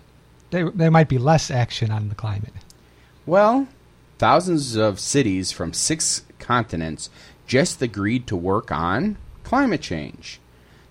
there 0.50 0.70
there 0.70 0.90
might 0.90 1.10
be 1.10 1.18
less 1.18 1.50
action 1.50 1.90
on 1.90 2.08
the 2.08 2.14
climate. 2.14 2.54
Well, 3.26 3.68
thousands 4.16 4.74
of 4.74 4.98
cities 4.98 5.52
from 5.52 5.74
six 5.74 6.22
continents 6.38 7.10
just 7.46 7.82
agreed 7.82 8.26
to 8.28 8.36
work 8.36 8.72
on 8.72 9.18
climate 9.44 9.82
change. 9.82 10.40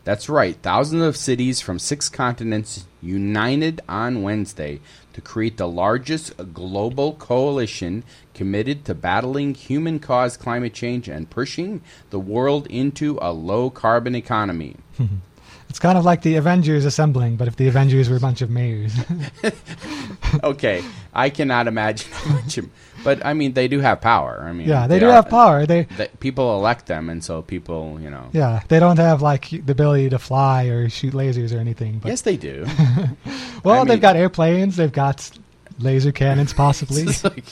That's 0.04 0.30
right, 0.30 0.56
thousands 0.62 1.02
of 1.02 1.18
cities 1.18 1.60
from 1.60 1.80
six 1.80 2.08
continents 2.08 2.86
united 3.02 3.82
on 3.90 4.22
Wednesday 4.22 4.80
to 5.18 5.22
create 5.22 5.58
the 5.58 5.68
largest 5.68 6.32
global 6.54 7.14
coalition 7.14 8.04
committed 8.36 8.86
to 8.86 8.94
battling 8.94 9.56
human 9.56 9.98
caused 9.98 10.40
climate 10.40 10.76
change 10.76 11.08
and 11.08 11.28
pushing 11.28 11.82
the 12.12 12.20
world 12.20 12.68
into 12.68 13.18
a 13.20 13.34
low 13.34 13.72
carbon 13.72 14.14
economy. 14.16 14.76
It's 15.70 15.80
kind 15.80 15.98
of 15.98 16.06
like 16.06 16.22
the 16.22 16.38
Avengers 16.38 16.86
assembling, 16.86 17.36
but 17.36 17.50
if 17.50 17.58
the 17.58 17.68
Avengers 17.68 18.10
were 18.10 18.16
a 18.16 18.22
bunch 18.22 18.42
of 18.42 18.50
mayors. 18.50 18.94
okay, 20.44 20.82
I 21.14 21.30
cannot 21.30 21.68
imagine 21.68 22.10
a 22.26 22.30
bunch 22.30 22.58
of, 22.58 22.70
but 23.08 23.26
I 23.26 23.34
mean 23.34 23.54
they 23.54 23.70
do 23.70 23.80
have 23.80 24.02
power. 24.02 24.44
I 24.46 24.52
mean, 24.52 24.68
yeah, 24.68 24.86
they, 24.86 24.96
they 24.96 25.00
do 25.00 25.08
are, 25.08 25.14
have 25.14 25.30
power. 25.30 25.66
They, 25.66 25.84
they, 25.84 26.10
people 26.20 26.58
elect 26.58 26.88
them, 26.88 27.10
and 27.10 27.24
so 27.24 27.42
people, 27.42 27.98
you 28.02 28.10
know. 28.10 28.28
Yeah, 28.34 28.64
they 28.68 28.82
don't 28.82 28.98
have 28.98 29.22
like 29.22 29.50
the 29.50 29.72
ability 29.72 30.10
to 30.10 30.20
fly 30.20 30.66
or 30.66 30.90
shoot 30.90 31.14
lasers 31.14 31.56
or 31.56 31.60
anything. 31.60 32.00
But 32.00 32.10
yes, 32.10 32.24
they 32.24 32.36
do. 32.36 32.66
well, 33.64 33.84
I 33.84 33.86
they've 33.86 34.02
got 34.02 34.18
airplanes. 34.18 34.76
They've 34.76 34.92
got 34.92 35.32
laser 35.80 36.12
cannons, 36.12 36.52
possibly. 36.52 37.06
like, 37.24 37.46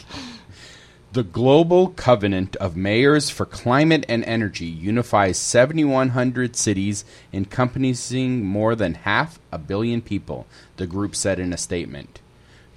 the 1.14 1.24
Global 1.24 1.88
Covenant 1.88 2.58
of 2.58 2.76
Mayors 2.76 3.30
for 3.30 3.46
Climate 3.46 4.06
and 4.10 4.26
Energy 4.26 4.66
unifies 4.66 5.38
7,100 5.38 6.58
cities 6.58 7.06
encompassing 7.32 8.44
more 8.44 8.76
than 8.76 8.96
half 8.96 9.40
a 9.54 9.58
billion 9.58 10.02
people, 10.02 10.48
the 10.76 10.86
group 10.86 11.16
said 11.16 11.40
in 11.40 11.54
a 11.54 11.58
statement. 11.58 12.20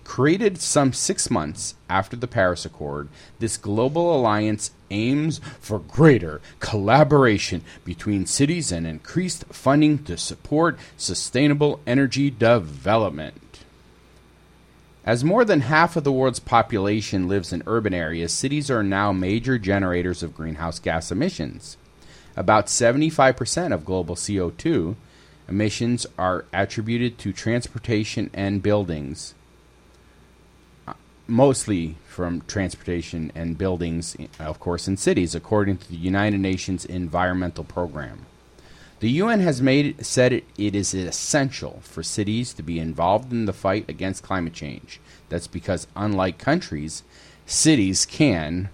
Created 0.09 0.59
some 0.59 0.95
six 0.95 1.31
months 1.31 1.75
after 1.89 2.17
the 2.17 2.27
Paris 2.27 2.65
Accord, 2.65 3.11
this 3.41 3.59
global 3.59 4.17
alliance 4.17 4.71
aims 4.91 5.39
for 5.61 5.79
greater 5.79 6.41
collaboration 6.61 7.63
between 7.85 8.25
cities 8.25 8.73
and 8.73 8.87
increased 8.87 9.45
funding 9.51 10.03
to 10.05 10.17
support 10.17 10.79
sustainable 10.97 11.79
energy 11.87 12.31
development. 12.31 13.65
As 15.05 15.23
more 15.23 15.45
than 15.45 15.61
half 15.61 15.95
of 15.95 16.05
the 16.05 16.11
world's 16.11 16.41
population 16.41 17.29
lives 17.29 17.53
in 17.53 17.63
urban 17.67 17.93
areas, 17.93 18.33
cities 18.33 18.71
are 18.71 18.83
now 18.83 19.13
major 19.13 19.59
generators 19.59 20.23
of 20.23 20.35
greenhouse 20.35 20.79
gas 20.79 21.13
emissions. 21.13 21.77
About 22.35 22.67
75% 22.67 23.75
of 23.75 23.85
global 23.85 24.17
CO2 24.17 24.97
emissions 25.49 26.07
are 26.19 26.47
attributed 26.53 27.19
to 27.19 27.33
transportation 27.35 28.31
and 28.33 28.63
buildings, 28.63 29.35
mostly 31.29 31.97
from 32.09 32.41
transportation 32.49 33.31
and 33.35 33.59
buildings, 33.59 34.17
of 34.41 34.59
course, 34.59 34.89
in 34.89 34.97
cities, 34.97 35.35
according 35.35 35.77
to 35.77 35.89
the 35.89 35.97
United 35.97 36.41
Nations 36.41 36.85
Environmental 36.85 37.63
Program. 37.63 38.27
The 39.01 39.11
UN 39.11 39.41
has 39.41 39.63
made 39.63 40.05
said 40.05 40.33
it, 40.33 40.45
it 40.57 40.75
is 40.75 40.93
essential 40.93 41.79
for 41.83 42.03
cities 42.03 42.53
to 42.55 42.65
be 42.65 42.81
involved 42.81 43.31
in 43.31 43.45
the 43.45 43.53
fight 43.53 43.85
against 43.89 44.25
climate 44.25 44.55
change. 44.55 44.99
That's 45.29 45.47
because, 45.47 45.87
unlike 45.95 46.39
countries, 46.39 47.05
cities 47.47 48.05
can 48.05 48.71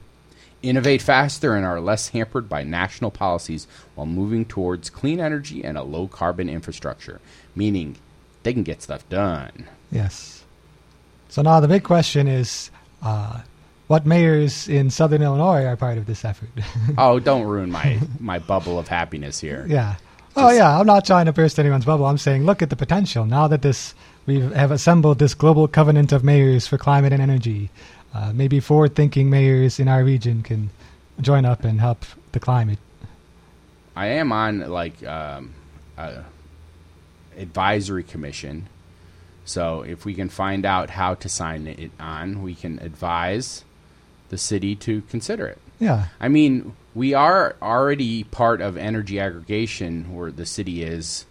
innovate 0.62 1.02
faster 1.02 1.54
and 1.54 1.66
are 1.66 1.80
less 1.80 2.08
hampered 2.08 2.48
by 2.48 2.62
national 2.62 3.10
policies 3.10 3.66
while 3.94 4.06
moving 4.06 4.46
towards 4.46 4.88
clean 4.88 5.20
energy 5.20 5.62
and 5.62 5.76
a 5.76 5.82
low 5.82 6.08
carbon 6.08 6.48
infrastructure, 6.48 7.20
meaning 7.54 7.96
they 8.44 8.54
can 8.54 8.62
get 8.62 8.80
stuff 8.80 9.06
done. 9.10 9.66
Yes. 9.90 10.43
So 11.34 11.42
now 11.42 11.58
the 11.58 11.66
big 11.66 11.82
question 11.82 12.28
is 12.28 12.70
uh, 13.02 13.40
what 13.88 14.06
mayors 14.06 14.68
in 14.68 14.88
southern 14.88 15.20
Illinois 15.20 15.64
are 15.64 15.76
part 15.76 15.98
of 15.98 16.06
this 16.06 16.24
effort? 16.24 16.48
oh, 16.96 17.18
don't 17.18 17.42
ruin 17.42 17.72
my, 17.72 17.98
my 18.20 18.38
bubble 18.38 18.78
of 18.78 18.86
happiness 18.86 19.40
here. 19.40 19.66
Yeah. 19.68 19.96
oh, 20.36 20.52
yeah. 20.52 20.78
I'm 20.78 20.86
not 20.86 21.04
trying 21.04 21.26
to 21.26 21.32
burst 21.32 21.58
anyone's 21.58 21.86
bubble. 21.86 22.06
I'm 22.06 22.18
saying 22.18 22.44
look 22.44 22.62
at 22.62 22.70
the 22.70 22.76
potential. 22.76 23.26
Now 23.26 23.48
that 23.48 23.62
this 23.62 23.96
we 24.26 24.42
have 24.42 24.70
assembled 24.70 25.18
this 25.18 25.34
global 25.34 25.66
covenant 25.66 26.12
of 26.12 26.22
mayors 26.22 26.68
for 26.68 26.78
climate 26.78 27.12
and 27.12 27.20
energy, 27.20 27.68
uh, 28.14 28.32
maybe 28.32 28.60
forward-thinking 28.60 29.28
mayors 29.28 29.80
in 29.80 29.88
our 29.88 30.04
region 30.04 30.44
can 30.44 30.70
join 31.20 31.44
up 31.44 31.64
and 31.64 31.80
help 31.80 32.04
the 32.30 32.38
climate. 32.38 32.78
I 33.96 34.06
am 34.06 34.30
on 34.30 34.70
like 34.70 35.04
um, 35.04 35.52
a 35.98 36.22
advisory 37.36 38.04
commission, 38.04 38.68
so 39.44 39.82
if 39.82 40.04
we 40.04 40.14
can 40.14 40.28
find 40.28 40.64
out 40.64 40.90
how 40.90 41.14
to 41.14 41.28
sign 41.28 41.66
it 41.66 41.90
on, 42.00 42.42
we 42.42 42.54
can 42.54 42.78
advise 42.80 43.64
the 44.30 44.38
city 44.38 44.74
to 44.76 45.02
consider 45.02 45.46
it. 45.46 45.58
Yeah. 45.78 46.06
I 46.20 46.28
mean, 46.28 46.74
we 46.94 47.14
are 47.14 47.56
already 47.60 48.24
part 48.24 48.60
of 48.60 48.76
energy 48.76 49.20
aggregation 49.20 50.14
where 50.14 50.30
the 50.30 50.46
city 50.46 50.82
is, 50.82 51.26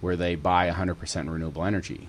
where 0.00 0.16
they 0.16 0.34
buy 0.34 0.70
100% 0.70 1.32
renewable 1.32 1.64
energy. 1.64 2.08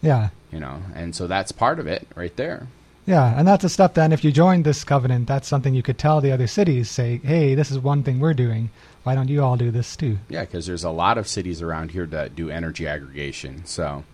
Yeah. 0.00 0.30
You 0.50 0.60
know, 0.60 0.82
and 0.94 1.14
so 1.14 1.26
that's 1.26 1.52
part 1.52 1.78
of 1.78 1.86
it 1.86 2.08
right 2.14 2.34
there. 2.36 2.68
Yeah, 3.06 3.38
and 3.38 3.48
that's 3.48 3.64
a 3.64 3.70
step 3.70 3.94
then 3.94 4.12
if 4.12 4.22
you 4.22 4.30
join 4.30 4.64
this 4.64 4.84
covenant, 4.84 5.28
that's 5.28 5.48
something 5.48 5.74
you 5.74 5.82
could 5.82 5.96
tell 5.96 6.20
the 6.20 6.32
other 6.32 6.46
cities, 6.46 6.90
say, 6.90 7.20
hey, 7.24 7.54
this 7.54 7.70
is 7.70 7.78
one 7.78 8.02
thing 8.02 8.20
we're 8.20 8.34
doing. 8.34 8.68
Why 9.02 9.14
don't 9.14 9.28
you 9.28 9.42
all 9.42 9.56
do 9.56 9.70
this 9.70 9.96
too? 9.96 10.18
Yeah, 10.28 10.42
because 10.42 10.66
there's 10.66 10.84
a 10.84 10.90
lot 10.90 11.16
of 11.16 11.26
cities 11.26 11.62
around 11.62 11.92
here 11.92 12.04
that 12.04 12.36
do 12.36 12.50
energy 12.50 12.86
aggregation. 12.86 13.64
So 13.64 14.04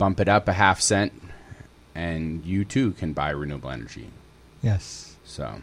bump 0.00 0.18
it 0.18 0.28
up 0.28 0.48
a 0.48 0.52
half 0.54 0.80
cent, 0.80 1.12
and 1.94 2.42
you 2.44 2.64
too 2.64 2.92
can 2.92 3.12
buy 3.12 3.28
renewable 3.30 3.68
energy. 3.70 4.08
Yes. 4.62 5.14
So. 5.24 5.60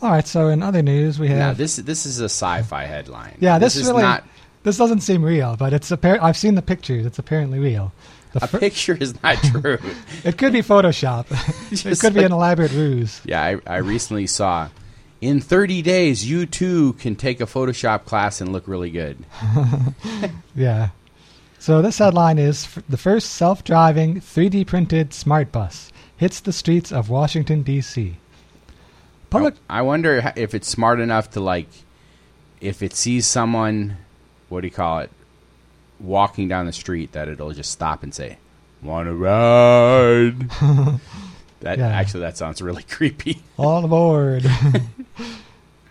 All 0.00 0.10
right. 0.12 0.26
So 0.26 0.46
in 0.48 0.62
other 0.62 0.80
news, 0.80 1.18
we 1.18 1.26
have. 1.28 1.38
Now 1.38 1.52
this 1.52 1.76
this 1.76 2.06
is 2.06 2.20
a 2.20 2.26
sci-fi 2.30 2.84
headline. 2.84 3.36
Yeah, 3.40 3.58
this, 3.58 3.74
this 3.74 3.86
really. 3.88 3.98
is 3.98 4.02
not. 4.04 4.24
This 4.62 4.76
doesn't 4.78 5.00
seem 5.00 5.24
real, 5.24 5.56
but 5.56 5.72
it's 5.72 5.90
appar- 5.90 6.20
I've 6.22 6.36
seen 6.36 6.54
the 6.54 6.62
pictures. 6.62 7.04
It's 7.04 7.18
apparently 7.18 7.58
real. 7.58 7.92
The 8.32 8.44
A 8.44 8.46
fir- 8.46 8.58
picture 8.60 8.96
is 9.00 9.20
not 9.22 9.36
true. 9.42 9.78
it 10.24 10.36
could 10.38 10.52
be 10.52 10.60
Photoshop. 10.62 11.26
it 11.92 11.98
could 11.98 12.14
be 12.14 12.22
an 12.22 12.32
elaborate 12.32 12.72
ruse. 12.72 13.20
yeah, 13.24 13.42
I, 13.42 13.58
I 13.66 13.76
recently 13.78 14.26
saw. 14.28 14.68
In 15.20 15.40
30 15.40 15.82
days, 15.82 16.28
you 16.30 16.46
too 16.46 16.92
can 16.94 17.16
take 17.16 17.40
a 17.40 17.44
Photoshop 17.46 18.04
class 18.04 18.40
and 18.40 18.52
look 18.52 18.68
really 18.68 18.90
good. 18.90 19.18
Yeah. 20.54 20.90
So 21.58 21.82
this 21.82 21.98
headline 21.98 22.38
is 22.38 22.66
the 22.88 22.96
first 22.96 23.30
self-driving 23.32 24.20
3D 24.20 24.66
printed 24.66 25.12
smart 25.12 25.50
bus 25.52 25.92
hits 26.16 26.40
the 26.40 26.52
streets 26.52 26.92
of 26.92 27.10
Washington 27.10 27.62
D.C. 27.62 28.16
Public. 29.30 29.54
Oh, 29.56 29.60
I 29.68 29.82
wonder 29.82 30.32
if 30.36 30.54
it's 30.54 30.68
smart 30.68 31.00
enough 31.00 31.30
to 31.32 31.40
like, 31.40 31.68
if 32.60 32.82
it 32.82 32.94
sees 32.94 33.26
someone, 33.26 33.96
what 34.48 34.62
do 34.62 34.66
you 34.68 34.72
call 34.72 35.00
it, 35.00 35.10
walking 36.00 36.48
down 36.48 36.66
the 36.66 36.72
street, 36.72 37.12
that 37.12 37.28
it'll 37.28 37.52
just 37.52 37.70
stop 37.72 38.02
and 38.02 38.14
say, 38.14 38.38
"Want 38.82 39.06
to 39.08 39.14
ride?" 39.14 40.50
that 41.60 41.78
Yeah. 41.78 41.88
actually 41.88 42.20
that 42.20 42.36
sounds 42.38 42.62
really 42.62 42.82
creepy. 42.88 43.42
All 43.56 43.84
aboard. 43.84 44.46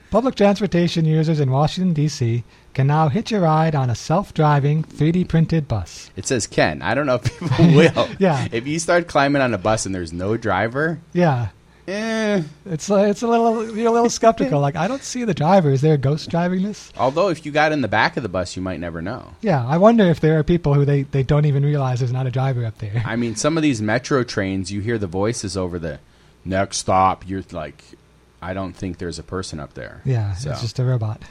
Public 0.10 0.36
transportation 0.36 1.04
users 1.06 1.40
in 1.42 1.52
Washington, 1.52 1.94
D.C. 1.94 2.44
can 2.74 2.88
now 2.88 3.10
hitch 3.10 3.32
a 3.34 3.40
ride 3.42 3.76
on 3.76 3.90
a 3.90 3.96
self 3.96 4.34
driving 4.34 4.84
3D 4.84 5.28
printed 5.28 5.68
bus. 5.68 6.10
It 6.16 6.26
says 6.26 6.48
Ken. 6.48 6.82
I 6.82 6.94
don't 6.96 7.06
know 7.06 7.16
if 7.16 7.24
people 7.40 7.68
will. 7.76 8.08
Yeah. 8.18 8.48
If 8.52 8.66
you 8.68 8.80
start 8.80 9.08
climbing 9.08 9.42
on 9.42 9.54
a 9.54 9.58
bus 9.58 9.86
and 9.86 9.94
there's 9.94 10.14
no 10.14 10.38
driver, 10.38 11.00
Yeah. 11.12 11.50
eh. 11.90 12.42
It's, 12.66 12.90
uh, 12.90 12.96
it's 13.10 13.22
a 13.22 13.28
little 13.28 13.76
you're 13.78 13.90
a 13.90 13.92
little 13.92 14.10
skeptical. 14.10 14.62
Like 14.62 14.78
I 14.78 14.88
don't 14.88 15.04
see 15.04 15.26
the 15.26 15.34
driver. 15.34 15.72
Is 15.72 15.82
there 15.82 15.96
a 15.96 15.98
ghost 15.98 16.30
driving 16.30 16.64
this? 16.64 16.92
Although 16.98 17.28
if 17.28 17.46
you 17.46 17.52
got 17.52 17.74
in 17.74 17.82
the 17.82 17.88
back 17.90 18.16
of 18.16 18.24
the 18.24 18.30
bus, 18.30 18.56
you 18.56 18.62
might 18.62 18.80
never 18.80 19.02
know. 19.02 19.36
Yeah, 19.42 19.66
I 19.68 19.78
wonder 19.78 20.06
if 20.06 20.22
there 20.22 20.40
are 20.40 20.44
people 20.44 20.74
who 20.74 20.86
they, 20.86 21.04
they 21.04 21.24
don't 21.24 21.46
even 21.46 21.66
realize 21.66 22.00
there's 22.00 22.14
not 22.14 22.28
a 22.28 22.32
driver 22.32 22.66
up 22.66 22.78
there. 22.78 23.04
I 23.06 23.18
mean, 23.18 23.36
some 23.36 23.58
of 23.58 23.64
these 23.64 23.82
metro 23.82 24.24
trains, 24.24 24.72
you 24.72 24.80
hear 24.80 24.98
the 24.98 25.08
voices 25.08 25.58
over 25.58 25.78
the 25.80 26.00
next 26.46 26.78
stop. 26.78 27.28
You're 27.28 27.44
like, 27.52 27.84
I 28.42 28.54
don't 28.54 28.74
think 28.74 28.98
there's 29.00 29.18
a 29.20 29.24
person 29.24 29.60
up 29.60 29.74
there. 29.74 30.02
Yeah, 30.06 30.34
So- 30.36 30.52
it's 30.52 30.62
just 30.62 30.80
a 30.80 30.84
robot. 30.86 31.22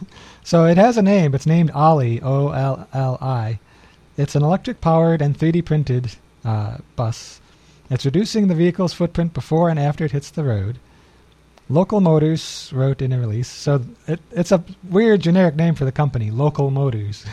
So 0.44 0.64
it 0.64 0.76
has 0.76 0.96
a 0.96 1.02
name. 1.02 1.34
It's 1.34 1.46
named 1.46 1.70
Ollie, 1.72 2.20
O 2.22 2.50
L 2.50 2.88
L 2.92 3.18
I. 3.20 3.58
It's 4.16 4.34
an 4.34 4.42
electric 4.42 4.80
powered 4.80 5.20
and 5.22 5.38
3D 5.38 5.64
printed 5.64 6.12
uh, 6.44 6.78
bus. 6.96 7.40
It's 7.90 8.04
reducing 8.04 8.48
the 8.48 8.54
vehicle's 8.54 8.92
footprint 8.92 9.34
before 9.34 9.68
and 9.68 9.78
after 9.78 10.04
it 10.04 10.12
hits 10.12 10.30
the 10.30 10.42
road. 10.44 10.78
Local 11.68 12.00
Motors 12.00 12.70
wrote 12.72 13.02
in 13.02 13.12
a 13.12 13.18
release. 13.18 13.48
So 13.48 13.84
it, 14.06 14.20
it's 14.30 14.52
a 14.52 14.64
weird 14.88 15.20
generic 15.20 15.56
name 15.56 15.74
for 15.74 15.84
the 15.84 15.92
company, 15.92 16.30
Local 16.30 16.70
Motors. 16.70 17.24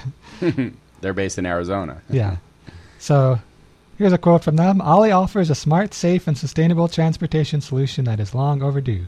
They're 1.02 1.14
based 1.14 1.38
in 1.38 1.46
Arizona. 1.46 2.02
yeah. 2.10 2.38
So 3.00 3.40
here's 3.98 4.14
a 4.14 4.18
quote 4.18 4.44
from 4.44 4.56
them 4.56 4.82
Ollie 4.82 5.12
offers 5.12 5.50
a 5.50 5.56
smart, 5.56 5.94
safe, 5.94 6.28
and 6.28 6.38
sustainable 6.38 6.88
transportation 6.88 7.62
solution 7.62 8.06
that 8.06 8.20
is 8.20 8.34
long 8.36 8.62
overdue, 8.64 9.06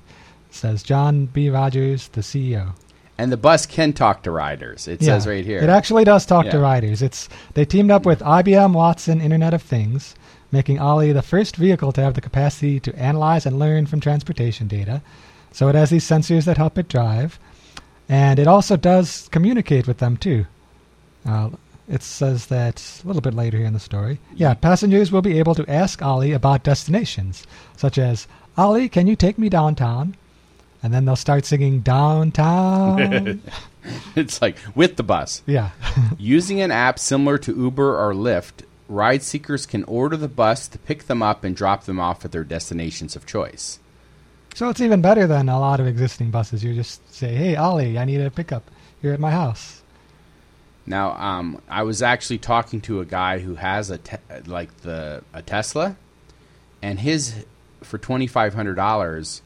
says 0.56 0.84
John 0.84 1.26
B. 1.28 1.50
Rogers, 1.50 2.08
the 2.10 2.22
CEO. 2.22 2.74
And 3.18 3.32
the 3.32 3.38
bus 3.38 3.66
can 3.66 3.94
talk 3.94 4.24
to 4.24 4.32
riders. 4.32 4.88
It 4.88 5.02
says 5.02 5.26
right 5.26 5.46
here. 5.46 5.60
It 5.60 5.70
actually 5.70 6.04
does 6.04 6.26
talk 6.26 6.50
to 6.50 6.60
riders. 6.60 7.02
It's 7.02 7.30
they 7.54 7.64
teamed 7.64 7.92
up 7.92 8.06
with 8.06 8.20
IBM 8.20 8.74
Watson 8.74 9.22
Internet 9.22 9.54
of 9.54 9.62
Things, 9.62 10.16
making 10.52 10.80
Ollie 10.80 11.14
the 11.14 11.22
first 11.22 11.56
vehicle 11.56 11.94
to 11.94 12.02
have 12.02 12.16
the 12.16 12.22
capacity 12.22 12.80
to 12.82 12.96
analyze 12.98 13.46
and 13.46 13.58
learn 13.58 13.86
from 13.86 14.02
transportation 14.02 14.68
data. 14.68 15.02
So 15.54 15.70
it 15.70 15.76
has 15.76 15.90
these 15.90 16.04
sensors 16.04 16.44
that 16.44 16.58
help 16.58 16.78
it 16.78 16.90
drive, 16.90 17.40
and 18.10 18.38
it 18.38 18.48
also 18.48 18.76
does 18.76 19.30
communicate 19.32 19.88
with 19.88 20.00
them 20.00 20.18
too. 20.18 20.46
Uh, 21.26 21.52
it 21.88 22.04
says 22.04 22.48
that 22.48 23.02
a 23.04 23.08
little 23.08 23.22
bit 23.22 23.34
later 23.34 23.58
here 23.58 23.68
in 23.68 23.74
the 23.74 23.80
story. 23.80 24.20
Yeah, 24.36 24.56
passengers 24.56 25.12
will 25.12 25.22
be 25.22 25.40
able 25.40 25.56
to 25.56 25.70
ask 25.72 26.02
Ollie 26.02 26.34
about 26.34 26.64
destinations, 26.64 27.48
such 27.78 27.98
as 27.98 28.28
Ollie, 28.58 28.90
can 28.90 29.08
you 29.08 29.16
take 29.16 29.38
me 29.38 29.48
downtown? 29.48 30.16
And 30.86 30.94
then 30.94 31.06
they'll 31.06 31.16
start 31.16 31.46
singing 31.46 31.80
downtown. 31.80 33.42
it's 34.16 34.40
like 34.40 34.56
with 34.76 34.98
the 34.98 35.04
bus. 35.04 35.42
yeah. 35.48 35.72
Using 36.20 36.62
an 36.62 36.70
app 36.70 37.00
similar 37.00 37.40
to 37.40 37.56
Uber 37.56 37.98
or 37.98 38.14
Lyft, 38.14 38.64
ride 38.88 39.24
seekers 39.24 39.66
can 39.66 39.84
order 39.86 40.16
the 40.16 40.28
bus 40.28 40.68
to 40.68 40.78
pick 40.78 41.08
them 41.08 41.24
up 41.24 41.44
and 41.44 41.56
drop 41.56 41.86
them 41.86 42.00
off 42.00 42.24
at 42.24 42.32
their 42.32 42.44
destinations 42.44 43.16
of 43.16 43.26
choice. 43.26 43.80
So 44.54 44.70
it's 44.70 44.80
even 44.80 45.02
better 45.02 45.26
than 45.26 45.50
a 45.50 45.60
lot 45.60 45.80
of 45.80 45.88
existing 45.88 46.30
buses. 46.30 46.64
You 46.64 46.76
just 46.76 47.12
say, 47.12 47.34
"Hey, 47.34 47.56
Ollie, 47.56 47.98
I 47.98 48.06
need 48.06 48.22
a 48.22 48.30
pickup 48.30 48.70
here 49.02 49.12
at 49.12 49.20
my 49.20 49.32
house." 49.32 49.82
Now, 50.86 51.14
um, 51.14 51.60
I 51.68 51.82
was 51.82 52.04
actually 52.04 52.38
talking 52.38 52.80
to 52.82 53.00
a 53.00 53.06
guy 53.06 53.40
who 53.40 53.56
has 53.56 53.90
a 53.90 53.98
te- 53.98 54.18
like 54.46 54.82
the 54.82 55.24
a 55.34 55.42
Tesla, 55.42 55.98
and 56.84 57.00
his 57.00 57.44
for 57.82 57.98
twenty 57.98 58.28
five 58.28 58.54
hundred 58.54 58.76
dollars 58.76 59.42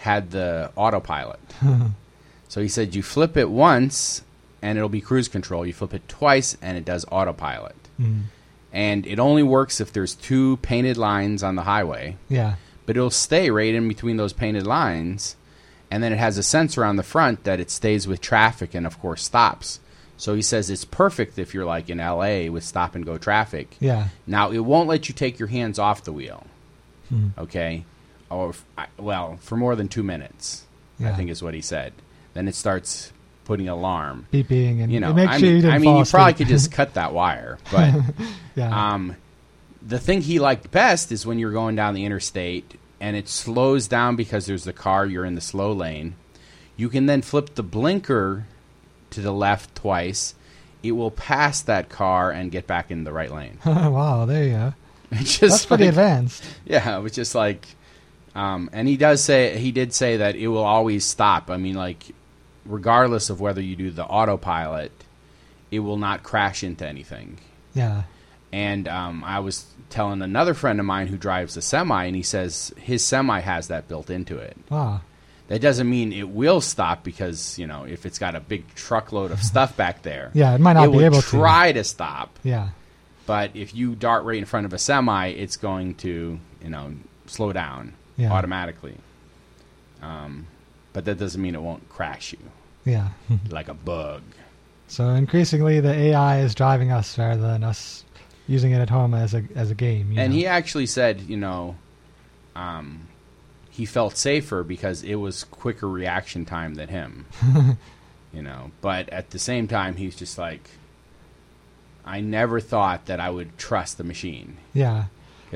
had 0.00 0.30
the 0.30 0.70
autopilot. 0.76 1.40
so 2.48 2.60
he 2.60 2.68
said 2.68 2.94
you 2.94 3.02
flip 3.02 3.36
it 3.36 3.48
once 3.50 4.22
and 4.62 4.76
it'll 4.76 4.88
be 4.90 5.00
cruise 5.00 5.28
control. 5.28 5.64
You 5.64 5.72
flip 5.72 5.94
it 5.94 6.08
twice 6.08 6.56
and 6.60 6.76
it 6.76 6.84
does 6.84 7.04
autopilot. 7.10 7.76
Mm. 8.00 8.22
And 8.72 9.06
it 9.06 9.18
only 9.18 9.42
works 9.42 9.80
if 9.80 9.92
there's 9.92 10.14
two 10.14 10.56
painted 10.58 10.96
lines 10.96 11.42
on 11.42 11.56
the 11.56 11.62
highway, 11.62 12.16
Yeah, 12.28 12.54
but 12.86 12.96
it'll 12.96 13.10
stay 13.10 13.50
right 13.50 13.74
in 13.74 13.88
between 13.88 14.16
those 14.16 14.32
painted 14.32 14.66
lines. 14.66 15.36
And 15.90 16.02
then 16.04 16.12
it 16.12 16.18
has 16.20 16.38
a 16.38 16.42
sensor 16.44 16.84
on 16.84 16.94
the 16.96 17.02
front 17.02 17.42
that 17.44 17.58
it 17.58 17.68
stays 17.70 18.06
with 18.06 18.20
traffic 18.20 18.74
and, 18.74 18.86
of 18.86 19.00
course, 19.00 19.24
stops. 19.24 19.80
So 20.16 20.34
he 20.36 20.42
says 20.42 20.70
it's 20.70 20.84
perfect 20.84 21.36
if 21.38 21.52
you're 21.52 21.64
like 21.64 21.90
in 21.90 21.98
LA 21.98 22.46
with 22.48 22.62
stop 22.62 22.94
and 22.94 23.04
go 23.04 23.18
traffic. 23.18 23.74
yeah, 23.80 24.08
Now, 24.26 24.50
it 24.52 24.60
won't 24.60 24.88
let 24.88 25.08
you 25.08 25.14
take 25.14 25.38
your 25.40 25.48
hands 25.48 25.78
off 25.80 26.04
the 26.04 26.12
wheel, 26.12 26.46
Hmm. 27.08 27.28
okay? 27.38 27.84
Or, 28.30 28.50
f- 28.50 28.64
I- 28.78 28.86
well, 28.96 29.38
for 29.40 29.56
more 29.56 29.74
than 29.76 29.88
two 29.88 30.02
minutes, 30.02 30.64
I 31.04 31.12
think 31.12 31.30
is 31.30 31.42
what 31.42 31.54
he 31.54 31.60
said. 31.60 31.92
Then 32.34 32.46
it 32.46 32.54
starts 32.54 33.12
putting 33.44 33.68
alarm. 33.68 34.26
beeping 34.32 34.82
and 34.82 34.92
You 34.92 35.00
know, 35.00 35.10
I 35.10 35.38
mean, 35.38 35.62
you 35.62 35.68
I 35.70 35.78
mean, 35.78 35.96
you 35.96 36.04
probably 36.04 36.34
could 36.34 36.46
just 36.46 36.70
cut 36.78 36.94
that 36.94 37.12
wire, 37.12 37.58
but 37.72 37.92
yeah. 38.54 38.92
um, 38.94 39.16
the 39.82 39.98
thing 39.98 40.20
he 40.20 40.38
liked 40.38 40.70
best 40.70 41.10
is 41.10 41.26
when 41.26 41.38
you're 41.40 41.50
going 41.52 41.74
down 41.74 41.94
the 41.94 42.04
interstate 42.04 42.78
and 43.00 43.16
it 43.16 43.28
slows 43.28 43.88
down 43.88 44.14
because 44.14 44.46
there's 44.46 44.66
a 44.66 44.72
car. 44.72 45.06
You're 45.06 45.24
in 45.24 45.34
the 45.34 45.40
slow 45.40 45.72
lane. 45.72 46.14
You 46.76 46.88
can 46.88 47.06
then 47.06 47.22
flip 47.22 47.54
the 47.56 47.62
blinker 47.64 48.46
to 49.10 49.20
the 49.20 49.32
left 49.32 49.74
twice. 49.74 50.34
It 50.82 50.92
will 50.92 51.10
pass 51.10 51.60
that 51.62 51.88
car 51.88 52.30
and 52.30 52.52
get 52.52 52.66
back 52.66 52.90
in 52.90 53.04
the 53.04 53.12
right 53.12 53.30
lane. 53.32 53.58
wow, 53.66 54.24
there 54.26 54.44
you 54.44 54.50
go. 54.50 54.74
It's 55.12 55.38
just 55.38 55.52
That's 55.52 55.66
pretty 55.66 55.84
like- 55.84 55.88
advanced. 55.90 56.44
Yeah, 56.64 56.96
it 56.96 57.00
was 57.02 57.12
just 57.12 57.34
like, 57.34 57.66
um, 58.34 58.70
and 58.72 58.86
he 58.86 58.96
does 58.96 59.22
say 59.22 59.58
he 59.58 59.72
did 59.72 59.92
say 59.92 60.18
that 60.18 60.36
it 60.36 60.48
will 60.48 60.64
always 60.64 61.04
stop. 61.04 61.50
I 61.50 61.56
mean, 61.56 61.74
like, 61.74 62.04
regardless 62.64 63.30
of 63.30 63.40
whether 63.40 63.60
you 63.60 63.76
do 63.76 63.90
the 63.90 64.04
autopilot, 64.04 64.92
it 65.70 65.80
will 65.80 65.96
not 65.98 66.22
crash 66.22 66.62
into 66.62 66.86
anything. 66.86 67.38
Yeah. 67.74 68.02
And 68.52 68.88
um, 68.88 69.22
I 69.24 69.40
was 69.40 69.66
telling 69.90 70.22
another 70.22 70.54
friend 70.54 70.80
of 70.80 70.86
mine 70.86 71.06
who 71.06 71.16
drives 71.16 71.56
a 71.56 71.62
semi, 71.62 72.04
and 72.04 72.16
he 72.16 72.22
says 72.22 72.72
his 72.76 73.04
semi 73.04 73.40
has 73.40 73.68
that 73.68 73.88
built 73.88 74.10
into 74.10 74.38
it. 74.38 74.56
Wow. 74.68 75.00
That 75.48 75.60
doesn't 75.60 75.90
mean 75.90 76.12
it 76.12 76.28
will 76.28 76.60
stop 76.60 77.02
because 77.02 77.58
you 77.58 77.66
know 77.66 77.82
if 77.84 78.06
it's 78.06 78.20
got 78.20 78.36
a 78.36 78.40
big 78.40 78.72
truckload 78.76 79.32
of 79.32 79.42
stuff 79.42 79.76
back 79.76 80.02
there, 80.02 80.30
Yeah, 80.34 80.54
it 80.54 80.60
might 80.60 80.74
not 80.74 80.88
it 80.88 80.92
be 80.92 81.04
able 81.04 81.20
to. 81.20 81.26
try 81.28 81.72
to 81.72 81.82
stop. 81.82 82.38
Yeah. 82.44 82.68
But 83.26 83.54
if 83.54 83.74
you 83.74 83.94
dart 83.96 84.24
right 84.24 84.38
in 84.38 84.44
front 84.44 84.66
of 84.66 84.72
a 84.72 84.78
semi, 84.78 85.28
it's 85.28 85.56
going 85.56 85.94
to, 85.96 86.38
you 86.62 86.70
know, 86.70 86.94
slow 87.26 87.52
down 87.52 87.94
Yeah. 88.16 88.32
automatically. 88.32 88.96
Um, 90.02 90.46
but 90.92 91.04
that 91.04 91.18
doesn't 91.18 91.40
mean 91.40 91.54
it 91.54 91.62
won't 91.62 91.88
crash 91.88 92.32
you 92.32 92.38
Yeah. 92.84 93.08
like 93.50 93.68
a 93.68 93.74
bug. 93.74 94.22
so 94.88 95.08
increasingly, 95.10 95.80
the 95.80 95.92
AI 95.92 96.40
is 96.40 96.54
driving 96.54 96.90
us 96.90 97.16
rather 97.18 97.40
than 97.42 97.62
us 97.64 98.04
using 98.48 98.72
it 98.72 98.80
at 98.80 98.90
home 98.90 99.14
as 99.14 99.34
a 99.34 99.44
as 99.54 99.70
a 99.70 99.74
game. 99.74 100.12
you 100.12 100.18
And 100.20 100.32
know? 100.32 100.38
he 100.38 100.46
actually 100.46 100.86
said, 100.86 101.20
you 101.22 101.36
know, 101.36 101.76
um, 102.56 103.06
he 103.70 103.86
felt 103.86 104.16
safer 104.16 104.64
because 104.64 105.02
it 105.04 105.14
was 105.16 105.44
quicker 105.44 105.88
reaction 105.88 106.44
time 106.44 106.74
than 106.74 106.88
him. 106.88 107.26
you 108.32 108.42
know, 108.42 108.72
but 108.80 109.08
at 109.10 109.30
the 109.30 109.38
same 109.38 109.68
time, 109.68 109.94
he's 109.96 110.16
just 110.16 110.36
like, 110.38 110.68
I 112.04 112.20
never 112.20 112.58
thought 112.60 113.06
that 113.06 113.20
I 113.20 113.30
would 113.30 113.56
trust 113.58 113.98
the 113.98 114.04
machine. 114.04 114.56
Yeah. 114.74 115.04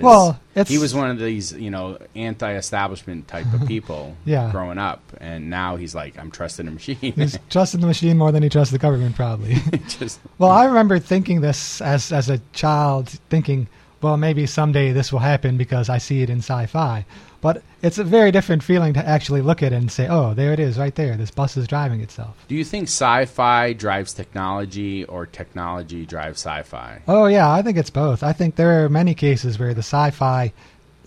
Well, 0.02 0.40
he 0.66 0.78
was 0.78 0.94
one 0.94 1.10
of 1.10 1.18
these, 1.18 1.52
you 1.52 1.70
know, 1.70 1.98
anti-establishment 2.16 3.28
type 3.28 3.46
of 3.52 3.66
people 3.66 4.16
Yeah. 4.24 4.50
growing 4.50 4.78
up, 4.78 5.00
and 5.20 5.50
now 5.50 5.76
he's 5.76 5.94
like, 5.94 6.18
I'm 6.18 6.30
trusting 6.30 6.66
the 6.66 6.72
machine. 6.72 6.96
He's 6.96 7.38
trusted 7.50 7.80
the 7.80 7.86
machine 7.86 8.18
more 8.18 8.32
than 8.32 8.42
he 8.42 8.48
trusts 8.48 8.72
the 8.72 8.78
government, 8.78 9.16
probably. 9.16 9.54
Just 9.88 10.20
well, 10.38 10.50
I 10.50 10.64
remember 10.64 10.98
thinking 10.98 11.40
this 11.40 11.80
as 11.80 12.12
as 12.12 12.28
a 12.30 12.40
child, 12.52 13.08
thinking, 13.30 13.66
well, 14.02 14.16
maybe 14.16 14.46
someday 14.46 14.92
this 14.92 15.12
will 15.12 15.20
happen 15.20 15.56
because 15.56 15.88
I 15.88 15.98
see 15.98 16.22
it 16.22 16.30
in 16.30 16.38
sci-fi. 16.38 17.04
But 17.44 17.62
it's 17.82 17.98
a 17.98 18.04
very 18.04 18.32
different 18.32 18.62
feeling 18.62 18.94
to 18.94 19.06
actually 19.06 19.42
look 19.42 19.62
at 19.62 19.74
it 19.74 19.76
and 19.76 19.92
say, 19.92 20.08
oh, 20.08 20.32
there 20.32 20.54
it 20.54 20.58
is, 20.58 20.78
right 20.78 20.94
there. 20.94 21.14
This 21.14 21.30
bus 21.30 21.58
is 21.58 21.66
driving 21.68 22.00
itself. 22.00 22.42
do 22.48 22.54
you 22.54 22.64
think 22.64 22.84
sci-fi 22.84 23.74
drives 23.74 24.14
technology, 24.14 25.04
or 25.04 25.26
technology 25.26 26.06
drives 26.06 26.38
sci-fi? 26.38 27.02
Oh 27.06 27.26
yeah, 27.26 27.52
I 27.52 27.60
think 27.60 27.76
it's 27.76 27.90
both. 27.90 28.22
I 28.22 28.32
think 28.32 28.56
there 28.56 28.82
are 28.82 28.88
many 28.88 29.12
cases 29.12 29.58
where 29.58 29.74
the 29.74 29.82
sci-fi 29.82 30.54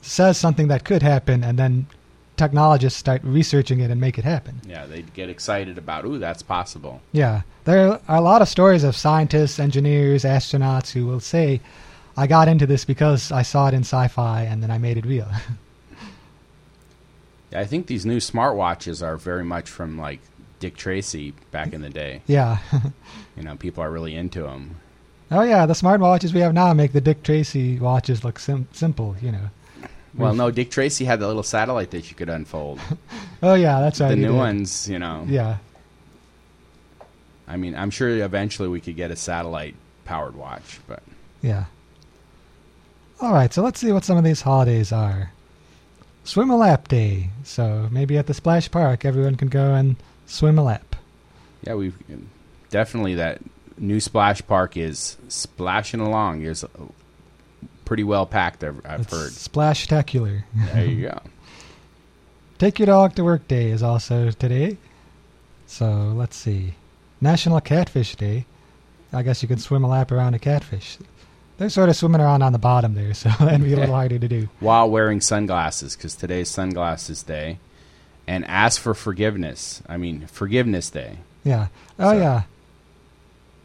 says 0.04 0.38
something 0.38 0.68
that 0.68 0.86
could 0.86 1.02
happen, 1.02 1.44
and 1.44 1.58
then 1.58 1.88
technologists 2.36 3.00
start 3.00 3.24
researching 3.24 3.80
it 3.80 3.90
and 3.90 4.00
make 4.00 4.20
it 4.20 4.24
happen. 4.24 4.62
Yeah, 4.64 4.86
they 4.86 5.02
get 5.02 5.30
excited 5.30 5.80
about, 5.80 6.06
ooh, 6.06 6.20
that's 6.20 6.44
possible. 6.44 7.02
Yeah, 7.14 7.42
there 7.64 7.94
are 8.08 8.20
a 8.20 8.22
lot 8.22 8.44
of 8.44 8.48
stories 8.48 8.84
of 8.84 8.96
scientists, 8.96 9.58
engineers, 9.58 10.24
astronauts 10.24 10.92
who 10.92 11.08
will 11.08 11.20
say, 11.20 11.62
"I 12.16 12.28
got 12.28 12.48
into 12.48 12.68
this 12.68 12.86
because 12.86 13.32
I 13.32 13.42
saw 13.42 13.70
it 13.70 13.74
in 13.74 13.82
sci-fi, 13.82 14.44
and 14.44 14.62
then 14.62 14.70
I 14.70 14.78
made 14.78 14.98
it 14.98 15.06
real." 15.08 15.30
I 17.54 17.66
think 17.66 17.88
these 17.88 18.06
new 18.06 18.18
smartwatches 18.18 19.02
are 19.06 19.18
very 19.18 19.44
much 19.44 19.70
from 19.70 19.98
like 19.98 20.20
Dick 20.60 20.76
Tracy 20.76 21.34
back 21.52 21.74
in 21.74 21.82
the 21.82 21.90
day. 21.90 22.22
yeah. 22.28 22.58
You 23.38 23.44
know, 23.44 23.56
people 23.56 23.84
are 23.84 23.92
really 23.92 24.16
into 24.16 24.42
them. 24.42 24.78
oh 25.30 25.44
yeah, 25.44 25.68
the 25.68 25.74
smartwatches 25.76 26.34
we 26.34 26.40
have 26.40 26.54
now 26.56 26.74
make 26.74 26.92
the 26.94 27.02
Dick 27.02 27.22
Tracy 27.22 27.78
watches 27.80 28.24
look 28.24 28.40
sim- 28.40 28.68
simple. 28.74 29.16
You 29.22 29.32
know. 29.32 29.50
Well, 30.16 30.34
no, 30.34 30.50
Dick 30.50 30.72
Tracy 30.72 31.06
had 31.06 31.20
the 31.20 31.28
little 31.28 31.44
satellite 31.44 31.92
that 31.92 32.10
you 32.10 32.16
could 32.16 32.30
unfold. 32.30 32.80
Oh 33.44 33.54
yeah, 33.54 33.80
that's 33.82 34.02
right. 34.02 34.10
the 34.10 34.16
new 34.16 34.30
did. 34.32 34.36
ones, 34.36 34.90
you 34.90 34.98
know. 34.98 35.24
Yeah. 35.30 35.58
I 37.48 37.56
mean, 37.56 37.76
I'm 37.76 37.92
sure 37.92 38.10
eventually 38.10 38.68
we 38.68 38.82
could 38.82 38.96
get 38.96 39.12
a 39.12 39.16
satellite 39.16 39.76
powered 40.06 40.36
watch, 40.36 40.80
but 40.88 41.04
Yeah. 41.44 41.66
All 43.22 43.34
right, 43.34 43.54
so 43.54 43.62
let's 43.62 43.80
see 43.80 43.92
what 43.92 44.04
some 44.04 44.18
of 44.18 44.24
these 44.24 44.42
holidays 44.42 44.92
are. 44.92 45.32
Swim 46.28 46.50
a 46.50 46.58
lap 46.58 46.90
day. 46.90 47.30
So 47.46 47.88
maybe 47.90 48.18
at 48.18 48.28
the 48.28 48.34
splash 48.34 48.70
park, 48.70 49.06
everyone 49.06 49.36
can 49.36 49.48
go 49.48 49.74
and 49.74 49.96
swim 50.26 50.60
a 50.60 50.64
lap. 50.64 50.98
yeah, 51.62 51.74
we've 51.76 51.98
definitely 52.70 53.16
that 53.16 53.40
new 53.78 54.02
splash 54.02 54.46
park 54.46 54.76
is 54.76 55.16
splashing 55.30 56.02
along. 56.02 56.42
It's 56.44 56.66
uh, 56.66 56.68
pretty 57.86 58.04
well 58.04 58.26
packed. 58.26 58.62
I've, 58.62 58.82
I've 58.86 59.02
it's 59.02 59.12
heard. 59.14 59.32
splashtacular. 59.32 60.44
There 60.74 60.86
you 60.86 61.08
go. 61.10 61.22
Take 62.58 62.78
your 62.80 62.88
dog 62.88 63.16
to 63.16 63.24
work 63.24 63.48
day 63.48 63.70
is 63.72 63.82
also 63.82 64.30
today. 64.32 64.76
So 65.66 66.12
let's 66.14 66.36
see. 66.36 66.74
National 67.22 67.62
Catfish 67.62 68.16
Day. 68.18 68.46
I 69.14 69.24
guess 69.24 69.42
you 69.42 69.48
can 69.48 69.60
swim 69.60 69.86
a 69.86 69.88
lap 69.88 70.12
around 70.12 70.34
a 70.34 70.40
catfish. 70.40 70.98
They're 71.58 71.70
sort 71.70 71.90
of 71.90 71.96
swimming 71.96 72.22
around 72.22 72.44
on 72.44 72.54
the 72.54 72.60
bottom 72.60 72.94
there, 72.94 73.14
so 73.14 73.30
that'd 73.40 73.64
be 73.64 73.74
a 73.74 73.78
little 73.78 73.96
harder 73.96 74.20
to 74.20 74.28
do. 74.28 74.48
While 74.60 74.90
wearing 74.90 75.22
sunglasses, 75.22 75.96
because 75.96 76.16
today's 76.16 76.50
sunglasses 76.50 77.24
day, 77.24 77.60
and 78.28 78.46
ask 78.46 78.80
for 78.82 78.94
forgiveness. 78.94 79.82
I 79.88 79.98
mean, 79.98 80.28
forgiveness 80.28 80.90
day. 80.90 81.18
Yeah. 81.44 81.68
Oh 82.00 82.12
So- 82.12 82.18
yeah. 82.18 82.42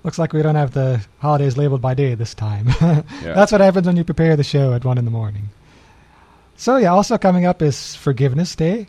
Looks 0.05 0.19
like 0.19 0.33
we 0.33 0.43
don't 0.43 0.57
have 0.57 0.73
the 0.73 1.01
holidays 1.21 1.57
labeled 1.57 1.81
by 1.81 1.95
day 1.95 2.15
this 2.17 2.35
time. 2.35 2.69
Yeah. 2.81 3.35
That's 3.35 3.53
what 3.53 3.61
happens 3.61 3.87
when 3.87 3.97
you 3.97 4.03
prepare 4.03 4.35
the 4.35 4.43
show 4.43 4.73
at 4.75 4.85
one 4.85 4.99
in 4.99 5.05
the 5.05 5.13
morning. 5.13 5.51
So 6.57 6.77
yeah, 6.77 6.89
also 6.93 7.17
coming 7.19 7.45
up 7.47 7.63
is 7.63 7.95
Forgiveness 7.95 8.57
Day, 8.57 8.89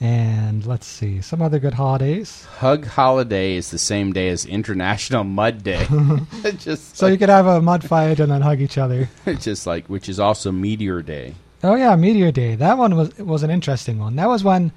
and 0.00 0.66
let's 0.66 0.86
see 0.86 1.20
some 1.20 1.40
other 1.40 1.58
good 1.58 1.74
holidays. 1.74 2.44
Hug 2.58 2.86
holiday 2.86 3.54
is 3.54 3.70
the 3.70 3.78
same 3.78 4.12
day 4.12 4.28
as 4.28 4.44
International 4.44 5.24
Mud 5.24 5.62
Day. 5.62 5.86
just 6.58 6.96
So 6.96 7.06
you 7.06 7.16
could 7.16 7.28
have 7.28 7.46
a 7.46 7.62
mud 7.62 7.82
fight 7.84 8.20
and 8.20 8.30
then 8.30 8.42
hug 8.42 8.60
each 8.60 8.78
other. 8.78 9.08
just 9.38 9.66
like 9.66 9.86
which 9.86 10.08
is 10.08 10.20
also 10.20 10.52
Meteor 10.52 11.02
Day. 11.02 11.34
Oh 11.64 11.74
yeah, 11.74 11.96
Meteor 11.96 12.32
Day. 12.32 12.54
That 12.54 12.76
one 12.76 12.96
was 12.96 13.16
was 13.18 13.42
an 13.42 13.50
interesting 13.50 13.98
one. 13.98 14.16
That 14.16 14.28
was 14.28 14.44
when 14.44 14.70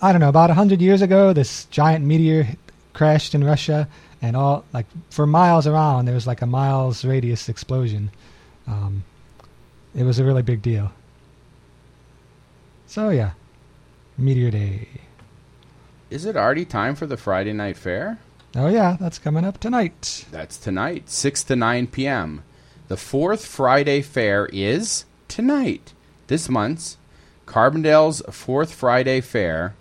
I 0.00 0.12
don't 0.12 0.20
know 0.20 0.28
about 0.28 0.50
a 0.50 0.54
hundred 0.54 0.80
years 0.80 1.02
ago. 1.02 1.32
This 1.32 1.64
giant 1.66 2.04
meteor 2.04 2.48
crashed 2.92 3.34
in 3.34 3.42
Russia, 3.42 3.88
and 4.22 4.36
all 4.36 4.64
like 4.72 4.86
for 5.10 5.26
miles 5.26 5.66
around 5.66 6.04
there 6.04 6.14
was 6.14 6.26
like 6.26 6.42
a 6.42 6.46
miles 6.46 7.04
radius 7.04 7.48
explosion. 7.48 8.10
Um, 8.68 9.02
it 9.94 10.04
was 10.04 10.18
a 10.18 10.24
really 10.24 10.42
big 10.42 10.62
deal. 10.62 10.92
So 12.86 13.10
yeah, 13.10 13.32
Meteor 14.16 14.50
Day. 14.50 14.88
Is 16.10 16.24
it 16.24 16.36
already 16.36 16.64
time 16.64 16.94
for 16.94 17.06
the 17.06 17.16
Friday 17.16 17.52
night 17.52 17.76
fair? 17.76 18.18
Oh 18.54 18.68
yeah, 18.68 18.96
that's 19.00 19.18
coming 19.18 19.44
up 19.44 19.58
tonight. 19.58 20.24
That's 20.30 20.56
tonight, 20.56 21.10
6 21.10 21.42
to 21.44 21.56
9 21.56 21.88
p.m. 21.88 22.44
The 22.86 22.96
fourth 22.96 23.44
Friday 23.44 24.02
fair 24.02 24.46
is 24.52 25.04
tonight. 25.26 25.92
This 26.28 26.48
month's 26.48 26.96
Carbondale's 27.46 28.22
Fourth 28.30 28.72
Friday 28.72 29.20
Fair 29.20 29.74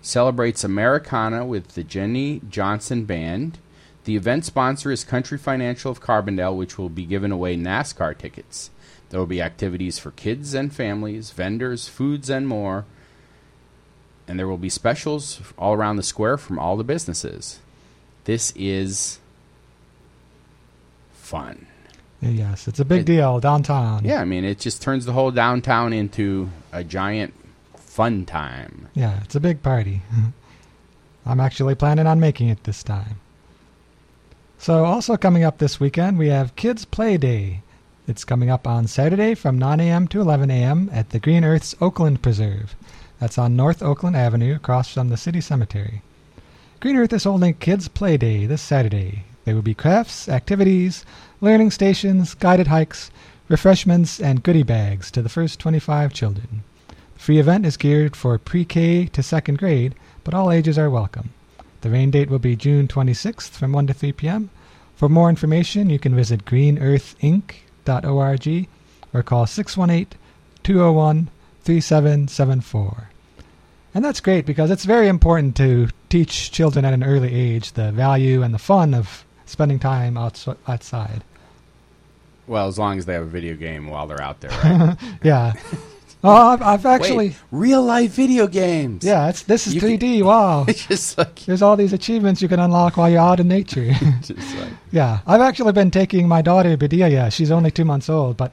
celebrates 0.00 0.64
Americana 0.64 1.44
with 1.44 1.74
the 1.74 1.84
Jenny 1.84 2.40
Johnson 2.48 3.04
Band. 3.04 3.58
The 4.04 4.16
event 4.16 4.44
sponsor 4.44 4.90
is 4.90 5.04
Country 5.04 5.36
Financial 5.36 5.90
of 5.90 6.00
Carbondale, 6.00 6.56
which 6.56 6.78
will 6.78 6.88
be 6.88 7.04
giving 7.04 7.32
away 7.32 7.56
NASCAR 7.56 8.16
tickets. 8.16 8.70
There 9.10 9.20
will 9.20 9.26
be 9.26 9.42
activities 9.42 9.98
for 9.98 10.12
kids 10.12 10.54
and 10.54 10.72
families, 10.72 11.32
vendors, 11.32 11.88
foods, 11.88 12.30
and 12.30 12.48
more. 12.48 12.86
And 14.30 14.38
there 14.38 14.46
will 14.46 14.58
be 14.58 14.68
specials 14.68 15.40
all 15.58 15.74
around 15.74 15.96
the 15.96 16.04
square 16.04 16.38
from 16.38 16.56
all 16.56 16.76
the 16.76 16.84
businesses. 16.84 17.58
This 18.26 18.52
is 18.54 19.18
fun. 21.14 21.66
Yes, 22.20 22.68
it's 22.68 22.78
a 22.78 22.84
big 22.84 23.00
It- 23.00 23.06
deal 23.06 23.40
downtown. 23.40 24.04
Yeah, 24.04 24.20
I 24.20 24.24
mean, 24.24 24.44
it 24.44 24.60
just 24.60 24.80
turns 24.82 25.04
the 25.04 25.14
whole 25.14 25.32
downtown 25.32 25.92
into 25.92 26.48
a 26.72 26.84
giant 26.84 27.34
fun 27.76 28.24
time. 28.24 28.86
Yeah, 28.94 29.18
it's 29.24 29.34
a 29.34 29.40
big 29.40 29.64
party. 29.64 30.02
I'm 31.26 31.40
actually 31.40 31.74
planning 31.74 32.06
on 32.06 32.20
making 32.20 32.50
it 32.50 32.62
this 32.62 32.84
time. 32.84 33.18
So, 34.58 34.84
also 34.84 35.16
coming 35.16 35.42
up 35.42 35.58
this 35.58 35.80
weekend, 35.80 36.18
we 36.18 36.28
have 36.28 36.54
Kids 36.54 36.84
Play 36.84 37.16
Day. 37.16 37.62
It's 38.06 38.24
coming 38.24 38.48
up 38.48 38.64
on 38.64 38.86
Saturday 38.86 39.34
from 39.34 39.58
9 39.58 39.80
a.m. 39.80 40.06
to 40.06 40.20
11 40.20 40.52
a.m. 40.52 40.88
at 40.92 41.10
the 41.10 41.18
Green 41.18 41.44
Earth's 41.44 41.74
Oakland 41.80 42.22
Preserve. 42.22 42.76
That's 43.20 43.36
on 43.36 43.54
North 43.54 43.82
Oakland 43.82 44.16
Avenue 44.16 44.56
across 44.56 44.94
from 44.94 45.10
the 45.10 45.18
City 45.18 45.42
Cemetery. 45.42 46.00
Green 46.80 46.96
Earth 46.96 47.12
is 47.12 47.24
holding 47.24 47.52
Kids 47.52 47.86
Play 47.86 48.16
Day 48.16 48.46
this 48.46 48.62
Saturday. 48.62 49.24
There 49.44 49.54
will 49.54 49.60
be 49.60 49.74
crafts, 49.74 50.26
activities, 50.26 51.04
learning 51.42 51.70
stations, 51.70 52.32
guided 52.32 52.68
hikes, 52.68 53.10
refreshments, 53.46 54.20
and 54.20 54.42
goodie 54.42 54.62
bags 54.62 55.10
to 55.10 55.20
the 55.20 55.28
first 55.28 55.60
25 55.60 56.14
children. 56.14 56.62
The 56.88 57.20
free 57.20 57.38
event 57.38 57.66
is 57.66 57.76
geared 57.76 58.16
for 58.16 58.38
pre 58.38 58.64
K 58.64 59.04
to 59.08 59.22
second 59.22 59.58
grade, 59.58 59.94
but 60.24 60.32
all 60.32 60.50
ages 60.50 60.78
are 60.78 60.88
welcome. 60.88 61.28
The 61.82 61.90
rain 61.90 62.10
date 62.10 62.30
will 62.30 62.38
be 62.38 62.56
June 62.56 62.88
26th 62.88 63.50
from 63.50 63.72
1 63.72 63.86
to 63.88 63.92
3 63.92 64.12
p.m. 64.12 64.48
For 64.96 65.10
more 65.10 65.28
information, 65.28 65.90
you 65.90 65.98
can 65.98 66.16
visit 66.16 66.46
greenearthinc.org 66.46 68.68
or 69.12 69.22
call 69.22 69.46
618 69.46 70.18
201 70.62 71.28
3774. 71.62 73.08
And 73.94 74.04
that's 74.04 74.20
great 74.20 74.46
because 74.46 74.70
it's 74.70 74.84
very 74.84 75.08
important 75.08 75.56
to 75.56 75.88
teach 76.08 76.52
children 76.52 76.84
at 76.84 76.92
an 76.94 77.02
early 77.02 77.34
age 77.34 77.72
the 77.72 77.90
value 77.90 78.42
and 78.42 78.54
the 78.54 78.58
fun 78.58 78.94
of 78.94 79.24
spending 79.46 79.78
time 79.80 80.16
outs- 80.16 80.46
outside. 80.68 81.24
Well, 82.46 82.68
as 82.68 82.78
long 82.78 82.98
as 82.98 83.06
they 83.06 83.14
have 83.14 83.22
a 83.22 83.26
video 83.26 83.54
game 83.56 83.88
while 83.88 84.06
they're 84.06 84.22
out 84.22 84.40
there, 84.40 84.50
right? 84.64 84.96
Yeah. 85.24 85.54
oh, 86.22 86.48
I've, 86.48 86.62
I've 86.62 86.86
actually. 86.86 87.28
Wait, 87.30 87.36
real 87.50 87.82
life 87.82 88.12
video 88.12 88.46
games. 88.46 89.04
Yeah, 89.04 89.28
it's 89.28 89.42
this 89.42 89.66
is 89.66 89.74
You 89.74 89.80
3D. 89.80 90.22
Wow. 90.22 90.66
Just 90.68 91.18
like, 91.18 91.40
There's 91.40 91.62
all 91.62 91.76
these 91.76 91.92
achievements 91.92 92.40
you 92.42 92.48
can 92.48 92.60
unlock 92.60 92.96
while 92.96 93.10
you're 93.10 93.20
out 93.20 93.40
in 93.40 93.48
nature. 93.48 93.92
just 94.22 94.56
like 94.56 94.68
yeah, 94.92 95.20
I've 95.26 95.40
actually 95.40 95.72
been 95.72 95.90
taking 95.90 96.28
my 96.28 96.42
daughter 96.42 96.76
Bedelia. 96.76 97.30
She's 97.30 97.50
only 97.50 97.70
two 97.72 97.84
months 97.84 98.08
old, 98.08 98.36
but 98.36 98.52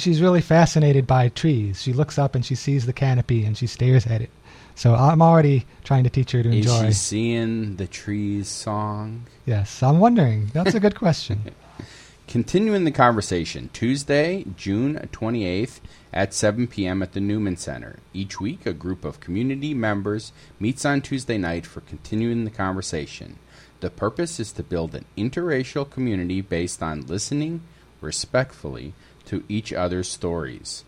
she's 0.00 0.20
really 0.20 0.40
fascinated 0.40 1.06
by 1.06 1.28
trees. 1.28 1.82
She 1.82 1.92
looks 1.92 2.18
up 2.18 2.34
and 2.34 2.44
she 2.44 2.54
sees 2.54 2.86
the 2.86 2.92
canopy 2.92 3.44
and 3.44 3.56
she 3.56 3.66
stares 3.66 4.06
at 4.06 4.20
it. 4.20 4.30
So 4.74 4.94
I'm 4.94 5.20
already 5.20 5.66
trying 5.84 6.04
to 6.04 6.10
teach 6.10 6.32
her 6.32 6.42
to 6.42 6.48
is 6.48 6.66
enjoy. 6.66 6.86
she 6.86 6.92
seeing 6.92 7.76
the 7.76 7.86
trees 7.86 8.48
song? 8.48 9.26
Yes, 9.44 9.82
I'm 9.82 10.00
wondering. 10.00 10.50
That's 10.54 10.74
a 10.74 10.80
good 10.80 10.94
question. 10.94 11.42
Continuing 12.28 12.84
the 12.84 12.92
conversation, 12.92 13.70
Tuesday, 13.72 14.44
June 14.56 15.08
28th 15.12 15.80
at 16.12 16.32
7 16.32 16.68
p.m. 16.68 17.02
at 17.02 17.12
the 17.12 17.20
Newman 17.20 17.56
Center. 17.56 17.98
Each 18.14 18.40
week, 18.40 18.64
a 18.66 18.72
group 18.72 19.04
of 19.04 19.18
community 19.18 19.74
members 19.74 20.32
meets 20.60 20.84
on 20.84 21.00
Tuesday 21.00 21.38
night 21.38 21.66
for 21.66 21.80
continuing 21.80 22.44
the 22.44 22.50
conversation. 22.50 23.40
The 23.80 23.90
purpose 23.90 24.38
is 24.38 24.52
to 24.52 24.62
build 24.62 24.94
an 24.94 25.06
interracial 25.18 25.90
community 25.90 26.40
based 26.40 26.82
on 26.82 27.06
listening 27.06 27.62
respectfully 28.00 28.94
to 29.30 29.44
each 29.48 29.72
other's 29.72 30.08
stories. 30.08 30.84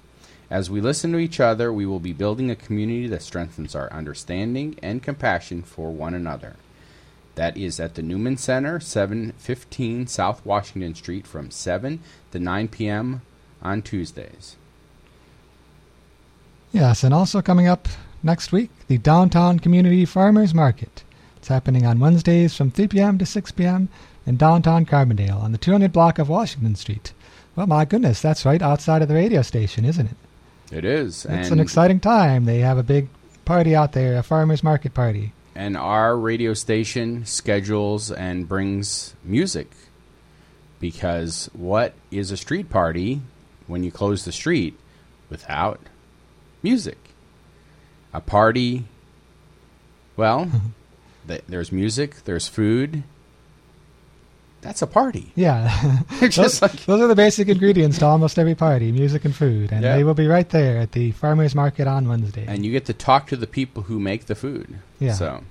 As 0.50 0.68
we 0.68 0.81
listen 0.81 1.12
to 1.12 1.18
each 1.18 1.38
other, 1.38 1.72
we 1.72 1.87
will 1.87 2.00
be 2.00 2.12
building 2.12 2.50
a 2.50 2.57
community 2.57 3.07
that 3.07 3.22
strengthens 3.22 3.76
our 3.76 3.90
understanding 3.92 4.76
and 4.83 5.00
compassion 5.00 5.62
for 5.62 5.92
one 5.92 6.12
another. 6.12 6.57
That 7.37 7.57
is 7.57 7.78
at 7.78 7.94
the 7.94 8.02
Newman 8.02 8.37
Center, 8.37 8.81
715 8.81 10.09
South 10.09 10.44
Washington 10.44 10.96
Street 10.96 11.24
from 11.24 11.52
7 11.52 12.00
to 12.33 12.38
9 12.40 12.68
p.m. 12.68 13.22
on 13.62 13.81
Tuesdays. 13.81 14.57
Yes, 16.72 17.05
and 17.05 17.14
also 17.14 17.42
coming 17.42 17.68
up 17.68 17.87
next 18.24 18.50
week, 18.50 18.70
the 18.88 18.98
Downtown 18.98 19.61
Community 19.61 20.05
Farmers 20.05 20.52
Market. 20.52 21.05
It's 21.37 21.48
happening 21.48 21.87
on 21.87 22.00
Wednesdays 22.00 22.57
from 22.57 22.72
3 22.72 22.88
p.m. 22.88 23.18
to 23.18 23.24
6 23.24 23.52
p.m. 23.52 23.88
in 24.26 24.37
downtown 24.37 24.85
Carbondale 24.85 25.40
on 25.40 25.52
the 25.52 25.59
200 25.59 25.92
block 25.92 26.18
of 26.18 26.28
Washington 26.28 26.74
Street. 26.74 27.12
Well, 27.57 27.67
my 27.67 27.85
goodness, 27.85 28.21
that's 28.23 28.45
right 28.45 28.62
outside 28.62 29.03
of 29.03 29.09
the 29.09 29.15
radio 29.15 29.43
station, 29.43 29.85
isn't 29.85 30.07
it? 30.07 30.17
It 30.77 30.85
is. 30.87 31.27
It's 31.29 31.51
an 31.51 31.61
exciting 31.61 32.01
time. 32.01 32.47
They 32.47 32.61
have 32.61 32.79
a 32.79 32.83
big 32.83 33.09
party 33.45 33.75
out 33.77 33.93
there, 33.93 34.17
a 34.17 34.23
farmers 34.23 34.62
market 34.62 34.95
party. 34.95 35.33
and 35.55 35.77
our 35.77 36.17
radio 36.17 36.55
station 36.55 37.27
schedules 37.27 38.11
and 38.11 38.49
brings 38.49 39.15
music. 39.23 39.71
Because 40.81 41.51
what 41.53 41.93
is 42.11 42.31
a 42.31 42.37
street 42.38 42.71
party 42.71 43.21
when 43.67 43.85
you 43.85 43.91
close 43.93 44.25
the 44.25 44.33
street 44.33 44.79
without 45.29 45.79
music? 46.62 46.99
A 48.15 48.21
party, 48.23 48.85
well, 50.17 50.51
th- 51.29 51.45
there's 51.49 51.71
music, 51.71 52.25
there's 52.25 52.49
food. 52.49 53.03
That's 54.62 54.81
a 54.81 54.87
party. 54.87 55.33
Yeah. 55.35 56.01
Just 56.20 56.37
those, 56.37 56.62
like 56.62 56.72
those 56.87 57.01
are 57.01 57.09
the 57.09 57.14
basic 57.16 57.48
ingredients 57.48 57.98
to 57.98 58.07
almost 58.07 58.38
every 58.38 58.55
party 58.55 58.90
music 58.92 59.25
and 59.25 59.35
food. 59.35 59.72
And 59.72 59.83
Yeah. 59.83 59.96
they 59.96 60.05
will 60.05 60.14
be 60.14 60.27
right 60.29 60.48
there 60.48 60.79
at 60.79 60.92
the 60.92 61.11
farmers 61.11 61.55
market 61.55 61.87
on 61.87 62.09
Wednesday. 62.09 62.44
and 62.48 62.64
you 62.64 62.72
get 62.72 62.85
to 62.87 62.92
talk 62.94 63.27
to 63.27 63.37
the 63.37 63.46
people 63.48 63.83
who 63.85 63.98
make 64.01 64.27
the 64.27 64.35
food. 64.37 64.79
Yeah. 65.01 65.12
So, 65.14 65.42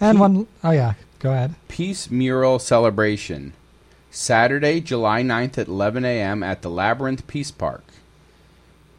and 0.00 0.20
one, 0.20 0.46
oh 0.62 0.70
yeah, 0.70 0.94
go 1.18 1.32
ahead. 1.32 1.54
Peace 1.68 2.10
Mural 2.10 2.58
Celebration, 2.58 3.52
Saturday, 4.10 4.80
July 4.80 5.22
9th 5.22 5.58
at 5.58 5.68
11 5.68 6.04
a.m. 6.04 6.42
at 6.42 6.62
the 6.62 6.70
Labyrinth 6.70 7.26
Peace 7.26 7.50
Park. 7.50 7.84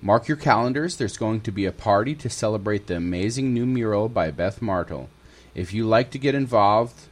Mark 0.02 0.28
your 0.30 0.38
calendars. 0.38 0.96
There's 0.96 1.18
going 1.18 1.42
to 1.42 1.52
be 1.52 1.66
a 1.66 1.72
party 1.74 2.16
to 2.16 2.30
celebrate 2.30 2.88
the 2.88 2.96
amazing 2.96 3.54
new 3.54 3.66
mural 3.66 4.08
by 4.08 4.32
Beth 4.32 4.62
Martel. 4.62 5.10
If 5.56 5.74
you 5.74 5.86
like 5.86 6.10
to 6.12 6.18
get 6.18 6.36
involved, 6.36 7.08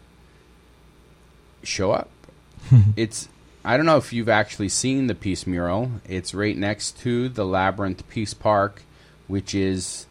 show 1.63 1.91
up. 1.91 2.09
it's 2.95 3.27
I 3.65 3.75
don't 3.77 3.85
know 3.85 3.97
if 3.97 4.13
you've 4.13 4.29
actually 4.29 4.69
seen 4.69 5.07
the 5.07 5.15
Peace 5.15 5.45
mural. 5.45 5.91
It's 6.07 6.33
right 6.33 6.55
next 6.57 6.97
to 6.99 7.27
the 7.29 7.45
Labyrinth 7.45 8.07
Peace 8.09 8.33
Park, 8.33 8.83
which 9.27 9.53
is 9.53 10.05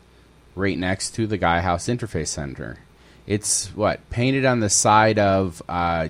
right 0.55 0.77
next 0.79 1.11
to 1.15 1.27
the 1.27 1.37
Gaia 1.39 1.63
House 1.63 1.87
Interfaith 1.87 2.29
Center. 2.29 2.79
It's 3.27 3.69
what 3.69 4.09
painted 4.11 4.45
on 4.45 4.61
the 4.61 4.69
side 4.71 5.19
of 5.19 5.63
uh, 5.69 6.09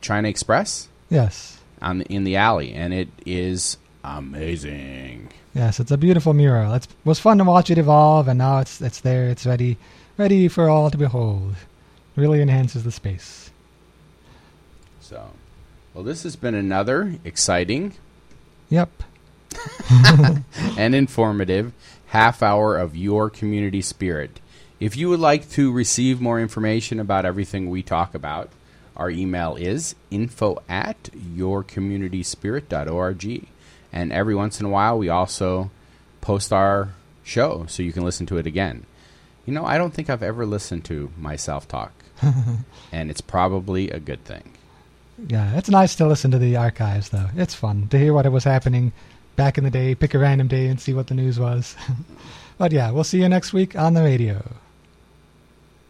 China 0.00 0.28
Express 0.28 0.88
Yes. 1.10 1.58
on 1.80 1.98
the, 1.98 2.04
in 2.12 2.24
the 2.24 2.36
alley, 2.36 2.72
and 2.74 2.92
it 2.92 3.08
is 3.24 3.78
amazing. 4.04 5.28
Yes, 5.54 5.78
it's 5.80 5.90
a 5.90 5.96
beautiful 5.96 6.34
mural. 6.34 6.74
It's, 6.74 6.86
it 6.86 6.92
was 7.04 7.20
fun 7.20 7.38
to 7.38 7.44
watch 7.44 7.70
it 7.70 7.78
evolve, 7.78 8.26
and 8.28 8.38
now 8.38 8.58
it's 8.58 8.80
it's 8.80 9.00
there. 9.00 9.28
It's 9.28 9.46
ready, 9.46 9.76
ready 10.18 10.48
for 10.48 10.68
all 10.68 10.90
to 10.90 10.98
behold. 10.98 11.54
Really 12.16 12.42
enhances 12.42 12.82
the 12.84 12.90
space. 12.92 13.50
So, 15.14 15.30
well, 15.94 16.02
this 16.02 16.24
has 16.24 16.34
been 16.34 16.56
another 16.56 17.14
exciting 17.22 17.92
Yep. 18.68 18.90
and 20.76 20.92
informative 20.92 21.72
half 22.06 22.42
hour 22.42 22.76
of 22.76 22.96
your 22.96 23.30
community 23.30 23.80
spirit. 23.80 24.40
If 24.80 24.96
you 24.96 25.08
would 25.10 25.20
like 25.20 25.48
to 25.50 25.70
receive 25.70 26.20
more 26.20 26.40
information 26.40 26.98
about 26.98 27.24
everything 27.24 27.70
we 27.70 27.84
talk 27.84 28.16
about, 28.16 28.48
our 28.96 29.08
email 29.08 29.54
is 29.54 29.94
info 30.10 30.60
at 30.68 31.00
yourcommunityspirit.org. 31.12 33.46
And 33.92 34.12
every 34.12 34.34
once 34.34 34.58
in 34.58 34.66
a 34.66 34.70
while, 34.70 34.98
we 34.98 35.08
also 35.08 35.70
post 36.22 36.52
our 36.52 36.94
show 37.22 37.66
so 37.68 37.84
you 37.84 37.92
can 37.92 38.02
listen 38.02 38.26
to 38.26 38.38
it 38.38 38.48
again. 38.48 38.84
You 39.46 39.52
know, 39.52 39.64
I 39.64 39.78
don't 39.78 39.94
think 39.94 40.10
I've 40.10 40.24
ever 40.24 40.44
listened 40.44 40.84
to 40.86 41.12
myself 41.16 41.68
talk, 41.68 41.92
and 42.90 43.12
it's 43.12 43.20
probably 43.20 43.90
a 43.90 44.00
good 44.00 44.24
thing. 44.24 44.53
Yeah, 45.28 45.56
it's 45.56 45.68
nice 45.68 45.94
to 45.96 46.06
listen 46.06 46.30
to 46.32 46.38
the 46.38 46.56
archives, 46.56 47.10
though. 47.10 47.28
It's 47.36 47.54
fun 47.54 47.88
to 47.88 47.98
hear 47.98 48.12
what 48.12 48.30
was 48.32 48.44
happening 48.44 48.92
back 49.36 49.58
in 49.58 49.64
the 49.64 49.70
day. 49.70 49.94
Pick 49.94 50.14
a 50.14 50.18
random 50.18 50.48
day 50.48 50.66
and 50.66 50.80
see 50.80 50.92
what 50.92 51.06
the 51.06 51.14
news 51.14 51.38
was. 51.38 51.76
but 52.58 52.72
yeah, 52.72 52.90
we'll 52.90 53.04
see 53.04 53.20
you 53.20 53.28
next 53.28 53.52
week 53.52 53.76
on 53.76 53.94
the 53.94 54.02
radio. 54.02 54.42